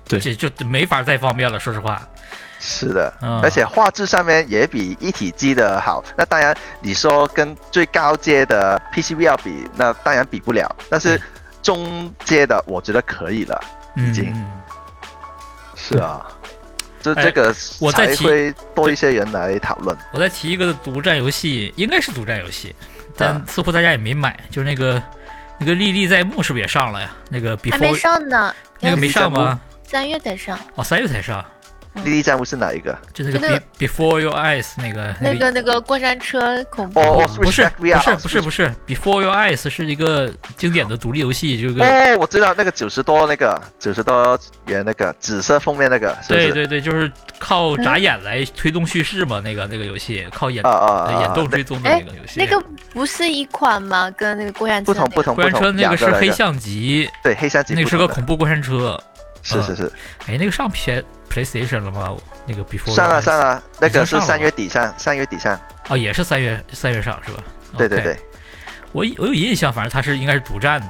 [0.08, 1.60] 对这就没法再方便了。
[1.60, 2.02] 说实话，
[2.60, 6.04] 是的，嗯而且画质上面也比一体机的好。
[6.18, 10.76] 那当然，你说跟最高阶的 PCVR 比，那当然比不了。
[10.90, 11.20] 但是
[11.64, 13.60] 中阶的，我觉得可以了。
[13.96, 14.46] 嗯已经嗯
[15.76, 16.26] 是啊，
[17.02, 19.98] 这哎这个才我再提会多一些人来讨论。
[20.12, 22.76] 我再提一个独占游戏，应该是独占游戏，
[23.18, 25.02] 但啊似乎大家也没买，就是那个
[25.58, 27.10] 那个历历在目是不是也上了呀？
[27.30, 29.60] 那个还没上呢，那个没上吗？
[29.84, 30.60] 三月才上。
[30.76, 31.44] 哦，三月才上，
[32.04, 32.98] 莉莉战屋是哪一个？
[33.14, 37.02] 就那个 be before your eyes 那个那个那个过山车恐怖，
[37.38, 46.18] 不是不是不是不是 before your eyes 是一个经典的独立游戏，这个哦，我知道那个九十多那个九十多元那个紫色封面那个？
[46.28, 51.50] 对对对，就是靠眨眼来推动叙事嘛，那个那个游戏靠眼啊啊啊眼动啊！
[51.52, 52.40] 追踪的哎那个游戏。
[52.40, 52.62] 那个
[52.94, 54.10] 不是一款吗？
[54.12, 59.02] 跟那个过山车不同不同过山车，那个是黑象级，对黑象级那个是个恐怖过山车。
[59.42, 59.92] 是是是，
[60.28, 62.16] 哎，那个上 P PlayStation 了吗？
[62.46, 67.44] 那个 Before 上了上了，那个是三月底上，三月底上，哦，也是三月三月上是吧？
[67.78, 68.18] 对对对，
[68.92, 70.88] 我我有印象，反正它是应该是独占的，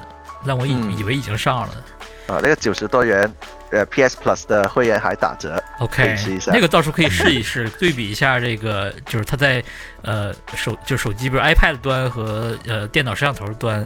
[0.47, 1.83] 但我以、嗯以为已经上了。
[2.27, 3.29] 啊，那个九十多元，
[3.71, 6.15] 呃，PS Plus 的会员还打折，OK，
[6.47, 9.63] 那个到时候可以试一试，对比一下这个，就是它在
[10.03, 13.83] 呃手就手机，比如 iPad 端和呃电脑摄像头端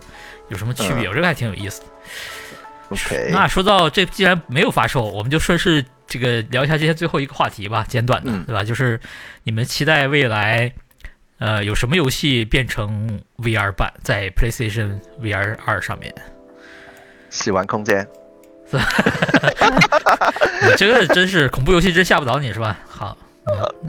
[0.49, 1.07] 有什么区别？
[1.07, 1.87] 嗯我这个还挺有意思的。
[2.89, 5.83] OK，那说到这，既然没有发售，我们就顺势
[6.13, 8.63] 这个聊一下今天最后一个话题吧，简短的，嗯对吧？
[8.63, 8.99] 就是
[9.43, 10.71] 你们期待未来，
[11.39, 16.13] 呃，有什么游戏变成 VR 版在 PlayStation VR 二上面？
[17.31, 18.07] 死亡空间，
[18.71, 18.79] 你
[20.77, 22.77] 这个真是恐怖游戏，真吓不倒你是吧？
[22.87, 23.17] 好，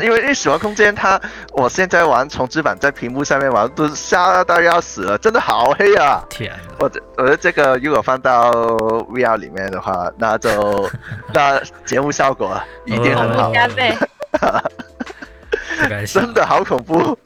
[0.00, 1.20] 因为因为死亡空间它，
[1.52, 6.24] 我现在玩重置版在屏幕上面玩都吓到要死了，真的好黑啊！
[6.28, 6.56] 天哪！
[6.80, 10.90] 我这我的这个如果放到 VR 里面的话，那就
[11.32, 13.96] 那节目效果一定很好，加倍。
[16.06, 17.16] 真的好恐怖，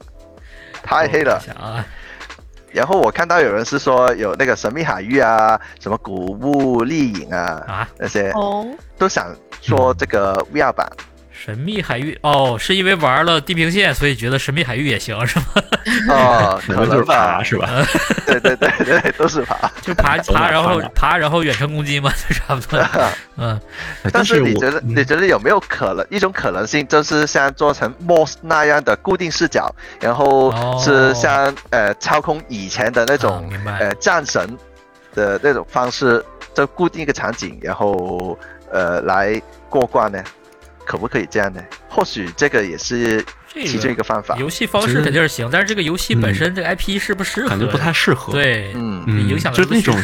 [0.83, 1.41] 太黑了！
[2.71, 8.63] 然后我看到有人是说有那个神秘海域啊，什么古墓丽影啊，啊，那些哦，
[8.99, 10.87] 都想说这个 VR 版。
[11.45, 15.45] 神秘海域哦，是因为玩了地平线，所以觉得神秘海域也行是吗？
[16.09, 17.69] 哦， 可可能就是吧爬，是吧？
[18.27, 18.69] 对对对
[19.01, 19.71] 对，都是爬。
[19.81, 22.79] 就爬爬，然后爬，然后远程攻击嘛， 就差不多。
[23.37, 23.59] 嗯，
[24.03, 34.57] 哎但是你觉得，嗯你觉得有没有可能一种可能性，就是像做成 Moss 那样的固定视角，然后哦是像、呃操控以前的那啊种、呃战神
[35.15, 36.23] 的那种方式，
[36.53, 38.37] 就固定一个场景，然后
[38.71, 40.21] 呃来过关呢？
[40.89, 41.61] 可不可以这样呢？
[41.87, 43.23] 或许这个也是
[43.53, 44.35] 这其中一个个方法。
[44.39, 47.49] 游戏方式肯定是行，但是这个游戏本嗯身这个 IP 适不适合？
[47.49, 49.95] 感觉不太适合。，对，嗯，嗯，影响了就是那种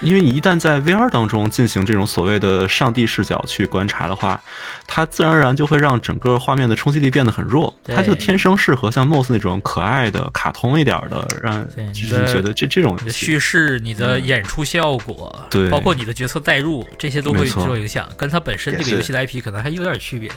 [0.00, 4.40] 因为你一旦在 VR 当中进行这种所谓的上帝视角去观察的话，
[4.86, 15.68] 它自然而然就会让整个画面的冲击力变得很弱，它就天生适合像 MOS 那种可爱的、卡通一点儿的，让觉得这这种叙事、你的嗯演出效果，对。
[15.70, 20.30] 包括你的角色代入，这些都会受影响，跟它本身这个游戏的 IP 可能还有点区别。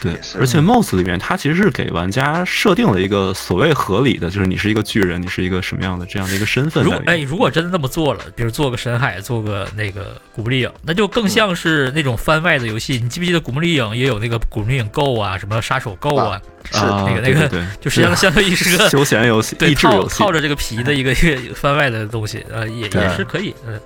[0.00, 7.20] 对，而且 MOS 里面它其实是给玩家设定了一个所谓合理的，就是你是一个巨人，你是一个什么样的这样的一个身份如果哎。
[7.22, 13.00] 如果真的那么做了，比如做个深海，做个那个古墓丽影，那就更像是那种番外的游戏。
[13.02, 16.40] 你记不记得古墓丽影也有那个古墓丽影 Go 啊，什么杀手 Go 啊，
[16.70, 20.30] 是啊那个那个就实际上相当于是个 休闲游戏、对套套。
[20.30, 23.80] 着这个皮的一个一个番外的东西，呃，也也是可以，嗯，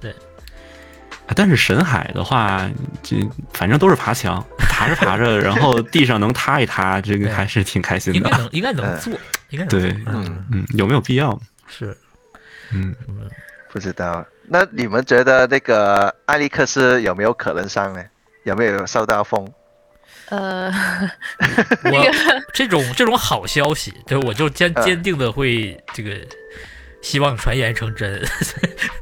[0.00, 0.14] 对
[1.34, 2.70] 但是神海的话，
[3.02, 3.16] 这
[3.52, 8.18] 反正都是爬墙，爬着爬着，然后地上能塌一塌，这个还是挺开心的。
[8.18, 9.12] 应该能应该能做，
[9.50, 11.38] 应该能做对，嗯，嗯，有没有必要？
[11.66, 11.94] 是，
[12.72, 12.94] 嗯，
[13.70, 14.24] 不知道。
[14.46, 18.02] 那你们觉得那个艾利克斯有没有可能上呢？
[18.44, 19.46] 有没有受到风？
[20.30, 20.70] 呃，
[21.84, 22.06] 我
[22.54, 26.16] 这种这种好消息，对，我就坚嗯坚定的会这个
[27.02, 28.22] 希望传言成真，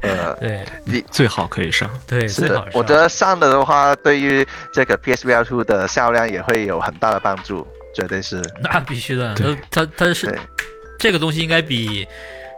[0.01, 1.89] 呃， 对你最好可以上。
[2.05, 8.41] 对，是最好我觉得上了的话，对于这个 PSVR 2的销量也会有很大的帮助，绝对是。
[8.61, 10.37] 那必须的，对它它它是，
[10.99, 12.07] 这个东西应该比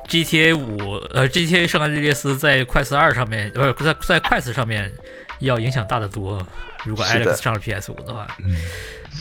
[0.10, 4.92] GTA 五呃 GTA 圣安地列斯在快四二上面，呃在在快四上面
[5.40, 6.46] 要影响大得多。
[6.86, 8.56] 如果 Alex 上了 PS 五的话，嗯。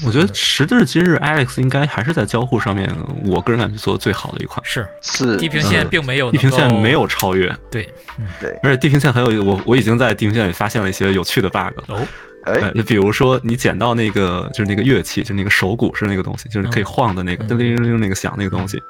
[0.06, 2.88] 我觉得时至今日，Alex 应该还是在交互上面，
[3.24, 4.60] 我个人感觉做的最好的一款。
[4.64, 5.36] 是是。
[5.38, 8.26] 地平线嗯并没有地平线没有超越，对嗯。
[8.40, 11.72] 对，而且地平线很有我我已经在地平线里发现了一些有趣的 bug。
[11.88, 12.06] 哦
[12.52, 17.48] 哎，就比如说你捡到那个就是那个乐器，就那个手鼓是那个东西，就是可以晃的那个嗯。
[17.48, 18.82] 叮铃铃铃那个响那个东西，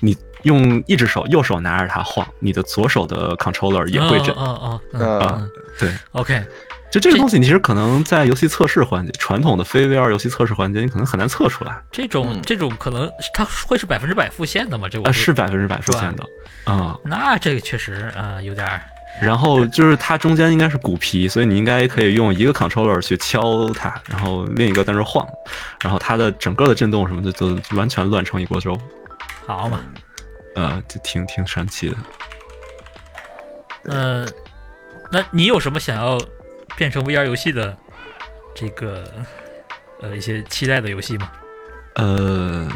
[0.00, 5.50] 你用一只手右手拿着它晃，你的左手的 controller 也会震哦哦哦，嗯嗯嗯。
[5.78, 6.42] 对，，OK，
[6.90, 11.82] 就这个东西，你其实可能在游戏测试环节，传统的非 VR 游戏测试环节，你可能很难测出来。
[11.90, 12.42] 这种嗯。
[12.42, 14.88] 这种可能它会是百分之百复现的吗？
[14.90, 16.24] 这我啊，是百分之百复现的
[16.64, 18.82] 啊、那这个确实啊有点儿
[19.20, 25.26] 然后就是它中间应该是鼓皮，所以你应该可以用一个 controller 去敲它，然后另一个在那晃，
[25.82, 28.78] 然后它的整个的震动什么的就就完全乱成一锅粥，
[29.46, 29.80] 好嘛。
[30.56, 31.96] 呃，就挺挺神奇的。
[33.84, 34.26] 呃，
[35.12, 36.20] 那你有什么想要
[36.76, 37.76] 变成 VR 游戏的
[38.54, 39.04] 这个
[40.02, 41.30] 呃一些期待的游戏吗？
[41.94, 42.68] 呃，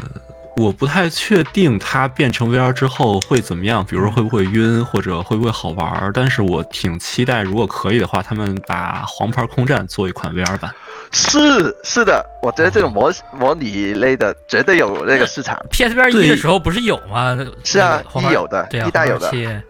[0.57, 6.11] 我不太确定它变成 VR 之后会怎么样，比如说会不会晕，或者会不会好玩儿。
[6.13, 10.73] 但是我挺期待，如果可以的话，他们把黄牌空战做一款 VR 版。
[11.11, 15.57] 是是的，我觉得这种模模拟类的绝对有那个市场。
[15.69, 17.37] PSVR 一的时候不是有吗？
[17.63, 19.61] 是啊一有的对啊，一代有的对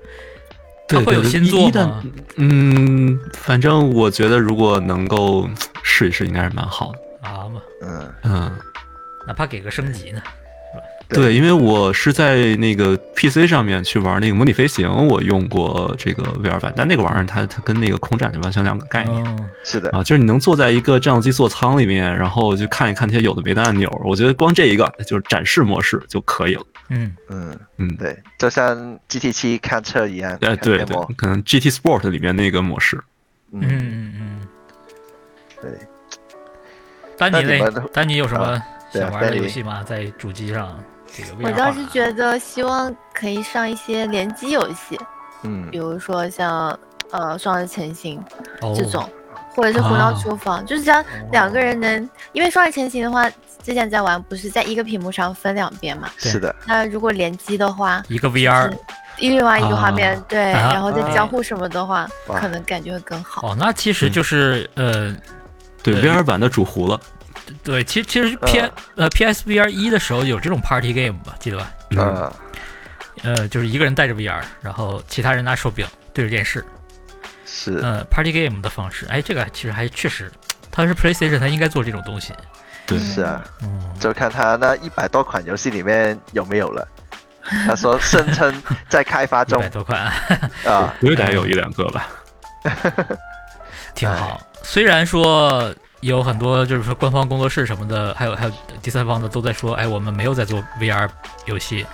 [0.87, 1.71] 它会有新作？
[2.37, 5.49] 嗯，反正我觉得如果能够
[5.81, 7.27] 试一试，应该是蛮好的。
[7.27, 8.51] 啊嘛，嗯，嗯，
[9.27, 10.21] 哪怕给个升级呢？
[11.07, 19.23] 对对，因为我是在那个 PC 上面去玩那个模拟飞行，我用过这个 VR 版，但那个玩意儿它它跟那个空战就完全两个概念。
[19.25, 23.89] 嗯，是的，啊，就是你能坐在一个战斗机座舱里面，然后就看一看那些有的没的按钮。
[24.03, 26.63] 我觉得光这一个就是展示模式就可以了。
[26.89, 30.31] 嗯，嗯，嗯，对，就像 GT 七看车一样。
[30.41, 32.99] 哎，看对对可能 GT Sport 里面那个模式，
[33.51, 34.47] 嗯嗯，嗯嗯。
[35.61, 35.71] 对，
[37.17, 38.61] 丹尼嘞那，丹尼有什么
[38.93, 39.83] 想玩的游戏吗？
[39.83, 40.77] 在主机上
[41.15, 44.99] 这个我倒是觉得希望可以上一些联机游戏，
[45.43, 46.77] 嗯比如说像
[47.11, 48.19] 呃《双人成行》
[48.65, 49.09] 哦这种，
[49.55, 53.29] 或者是《魂刀哦厨房》，就是只要两个人能，因为双人成行的话，
[53.63, 56.09] 之前在玩不是在一个屏幕上分两边嘛？
[56.17, 58.77] 是的，那如果联机的话，一个 VR 是
[59.19, 63.47] 另外一个画面，对，啊然后再交互什么的话，哇可能感觉会更好。
[63.47, 65.15] 哦，那其实就是呃，
[65.81, 66.99] 对对 VR 版的主糊了。
[67.63, 68.59] 对，其实其实 P
[68.95, 71.71] 呃 PSVR 一的时候有这种 Party Game 吧，记得吧？
[71.91, 72.31] 嗯，
[73.23, 76.63] 嗯，呃，就是一个人带着 VR，然后其他人拿手柄对着电视，
[77.45, 80.31] 是，呃，Party Game 的方式，哎，这个其实还确实，
[80.71, 82.33] 它是 PlayStation，它应该做这种东西。
[82.85, 86.87] 对，是啊，嗯，就看他那一百多款游戏里面有没有了。
[87.67, 90.01] 他说 声称在开发中一中百多款，
[90.65, 92.07] 啊，我也得有一两个吧。
[93.93, 94.41] 挺好。
[94.63, 101.09] 虽然说有很多就是说官方工作室什么的，还有还有第三方的都在说，哎，我们没有在做 VR
[101.45, 101.85] 游戏，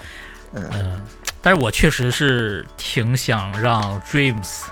[0.54, 1.02] 嗯嗯，
[1.41, 4.64] 但是我确实是挺想让 Dreams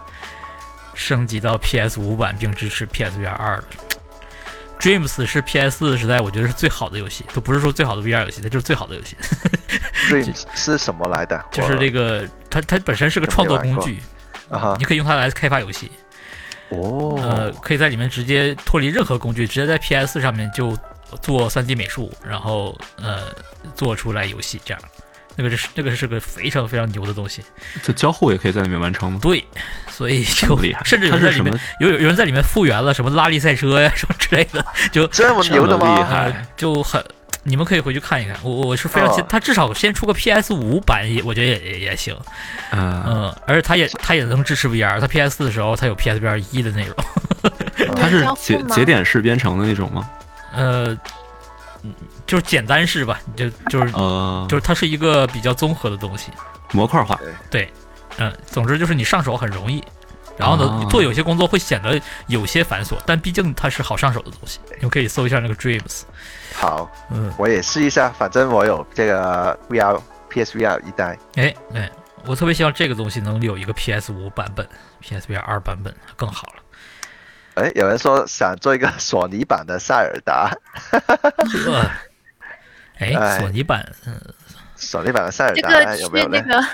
[0.93, 3.63] 升级到 PS 五版并支持 PSVR 二的。
[4.79, 9.15] Dreams 是 PS 四时代我觉得是最好的游戏，都不是说最好的 VR 游戏，它就是最好的游戏。
[10.09, 11.41] Dreams 是什么来的？
[11.51, 13.99] 就是这个，它它本身是个创作工具，
[14.49, 15.91] 啊哈你可以用它来开发游戏。
[16.69, 20.77] 呃哦，，可以在里面直接脱离任何工具，直接在 PS 上面就
[21.21, 23.23] 做 3D 美术，然后呃
[23.75, 24.81] 做出来游戏这样。
[25.35, 27.41] 那个是那个是个非常非常牛的东西，
[27.81, 29.19] 这交互也可以在里面完成吗？
[29.21, 29.41] 对，
[29.89, 36.05] 所以就厉害 甚至有人在里面有有人在里面复原了什么拉力赛车呀什么之类的，就这么牛的这么厉吗？
[36.05, 37.01] 害呃就很，
[37.43, 38.35] 你们可以回去看一看。
[38.43, 42.13] 我我是非常期哦，他至少先出个 PS 五版也，我觉得也也也行。
[42.71, 46.95] 啊，嗯，而且他也他也能支持 VR，他 PS 四的时候他有 PSVR 一的内容。
[47.95, 50.09] 它是节节点式编程的那种吗？
[50.53, 50.97] 呃，
[51.83, 51.93] 嗯
[52.27, 56.29] 就是简单式吧，就就是呃，就是它是一个比较综合的东西。
[56.71, 57.19] 模块化。
[57.49, 57.71] 对
[58.17, 59.83] 嗯，总之就是你上手很容易，
[60.37, 64.59] 然后呢，哦做有些工作会显得有些繁琐，但毕竟它是好上手的东西。
[64.75, 66.01] 你们可以搜一下那个 Dreams。
[66.59, 69.97] 好，嗯，我也试一下，反正我有这个 VR
[70.29, 71.17] PSVR 一代。
[71.35, 71.89] 哎哎，
[72.25, 74.67] 我特别希望这个东西能有一个 PS 五版本
[75.01, 77.63] ，PSVR 二版本更好了。
[77.63, 80.51] 哎，有人说想做一个 索尼版的塞尔达，
[80.91, 81.89] 呵，
[82.99, 84.19] 哎，哎索尼版，嗯，
[84.75, 86.59] 索尼版的塞尔达这达个去有没有呢那？
[86.61, 86.67] 个，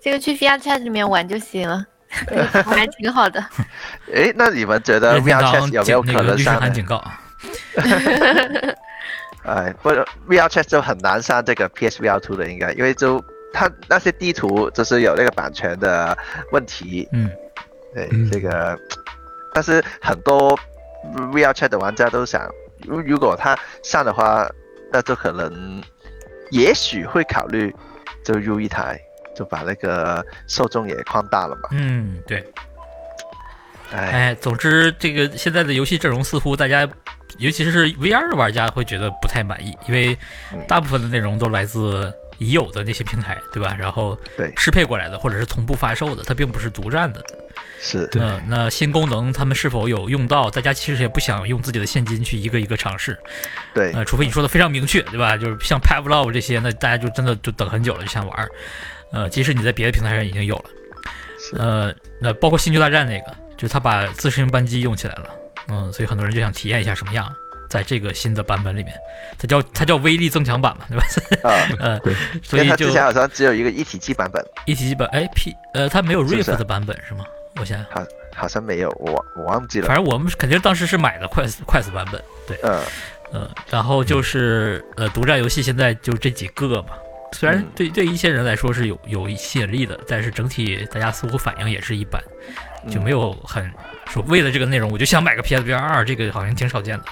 [0.00, 1.86] 这个去 VR Chat 里面玩就行了，
[2.66, 3.40] 还挺好的。
[4.12, 6.60] 哎，那你们觉得 VR 堂 Chat 有没有可警那个律师能上呢？
[6.60, 7.04] 函警告。
[9.44, 9.90] 哎，不
[10.28, 13.22] ，VR Chat 就很难上这个 PSVR Two 的，应该，因为就
[13.52, 16.16] 它那些地图就是有那个版权的
[16.50, 17.08] 问题。
[17.12, 17.30] 嗯，
[17.94, 18.78] 对，嗯这个，
[19.52, 20.58] 但是很多
[21.32, 22.50] VR Chat 的玩家都想，
[22.86, 24.48] 如如果他上的话，
[24.90, 25.82] 那就可能，
[26.50, 27.74] 也许会考虑
[28.24, 28.98] 就入一台，
[29.36, 31.68] 就把那个受众也扩大了嘛。
[31.72, 32.42] 嗯，对。
[33.92, 36.88] 哎，哎，总之这个现在的游戏阵容似乎大家，
[37.38, 40.16] 尤其是 VR 的玩家会觉得不太满意，因为
[40.52, 43.76] 嗯大部分的内容都来自已有的那些平台，对吧？
[43.78, 47.24] 然后对适配过来的，或者是同步发售的，它并不是独占的。
[47.80, 50.50] 是，嗯，那新功能他们是否有用到？
[50.50, 53.16] 大家其实也不想用自己的现金去一个一个尝试，
[53.74, 55.36] 对，呃，除非你说的非常明确，对吧？
[55.36, 58.48] 就是像 Pavlov 这些，那大家就真的就等很久了，就想玩儿。
[59.12, 60.64] 呃，即使你在别的平台上已经有了，
[61.58, 65.30] 呃，那包括星球大战那个，就是他把自适应扳机用起来了，
[65.68, 67.32] 嗯，所以很多人就想体验一下什么样，
[67.68, 68.94] 在这个新的版本里面，
[69.38, 71.04] 它叫它叫威力增强版嘛，对吧？
[71.48, 71.50] 啊，
[71.80, 72.14] 呃，对。
[72.42, 77.24] 所以就它之前好像只有一个一体机版本，一体机版，哎 P，呃，它没有 Rift 的版本是吗？
[77.60, 77.78] 我想。
[77.78, 79.86] 想，好好像没有，我我忘记了。
[79.86, 82.80] 反，正我们肯定当时是买的快死快死版本，对，嗯，
[83.32, 86.88] 呃，然后就是呃，独占游戏现在就这几个嘛。
[87.32, 87.66] 虽然嗯。
[87.74, 92.22] 对对一些人来说是有有吸引力的，但是整体大家似乎反应也是一般，
[92.90, 93.70] 就没有很
[94.08, 97.04] 说为了这个内容我就想买个 PSVR 二，这个好像挺少见的。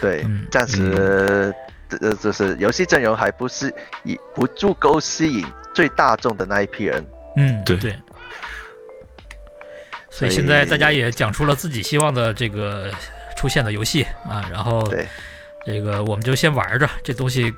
[0.00, 1.54] 对嗯，暂时
[2.00, 3.72] 呃就是游戏阵容还不是
[4.04, 7.04] 以不足够吸引最大众的那一批人，
[7.36, 7.94] 嗯，对对。
[10.10, 12.90] 所以所以现在大家也讲出了自己希望的这个
[13.36, 15.06] 出现的游戏啊，然后对
[15.64, 17.52] 这个我们就先玩着这东西。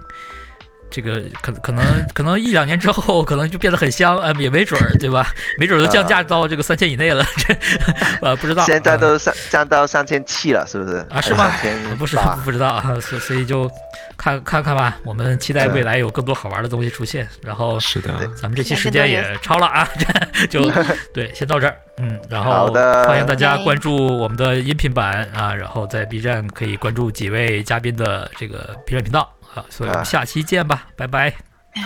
[0.92, 1.82] 这个可可能
[2.14, 5.26] 可能一两年之后，可能就变得很香，呃，也没准儿，对吧？
[5.58, 7.56] 没准儿都降价到这个三千以内了，这
[8.22, 8.64] 呃不知道。
[8.64, 11.04] 现在呃都上降到三千七了，是不是？
[11.10, 13.70] 啊是吗千不是不知道啊，所所以就
[14.16, 14.98] 看看看吧。
[15.04, 17.26] 我们期待未来有更多好玩的东西出现。
[17.42, 20.70] 然后是的，咱们这期时间也超了啊，这就
[21.14, 21.74] 对，先到这儿。
[21.98, 22.66] 嗯，然后
[23.06, 29.64] 欢迎大家关注我们的音频版啊，然后在 B 站可以关注几位嘉宾的这个 B 站频道啊。
[29.70, 31.32] 所以我们啊下期见吧，拜拜。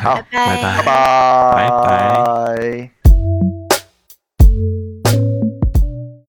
[0.03, 2.96] 好拜拜拜拜拜拜拜。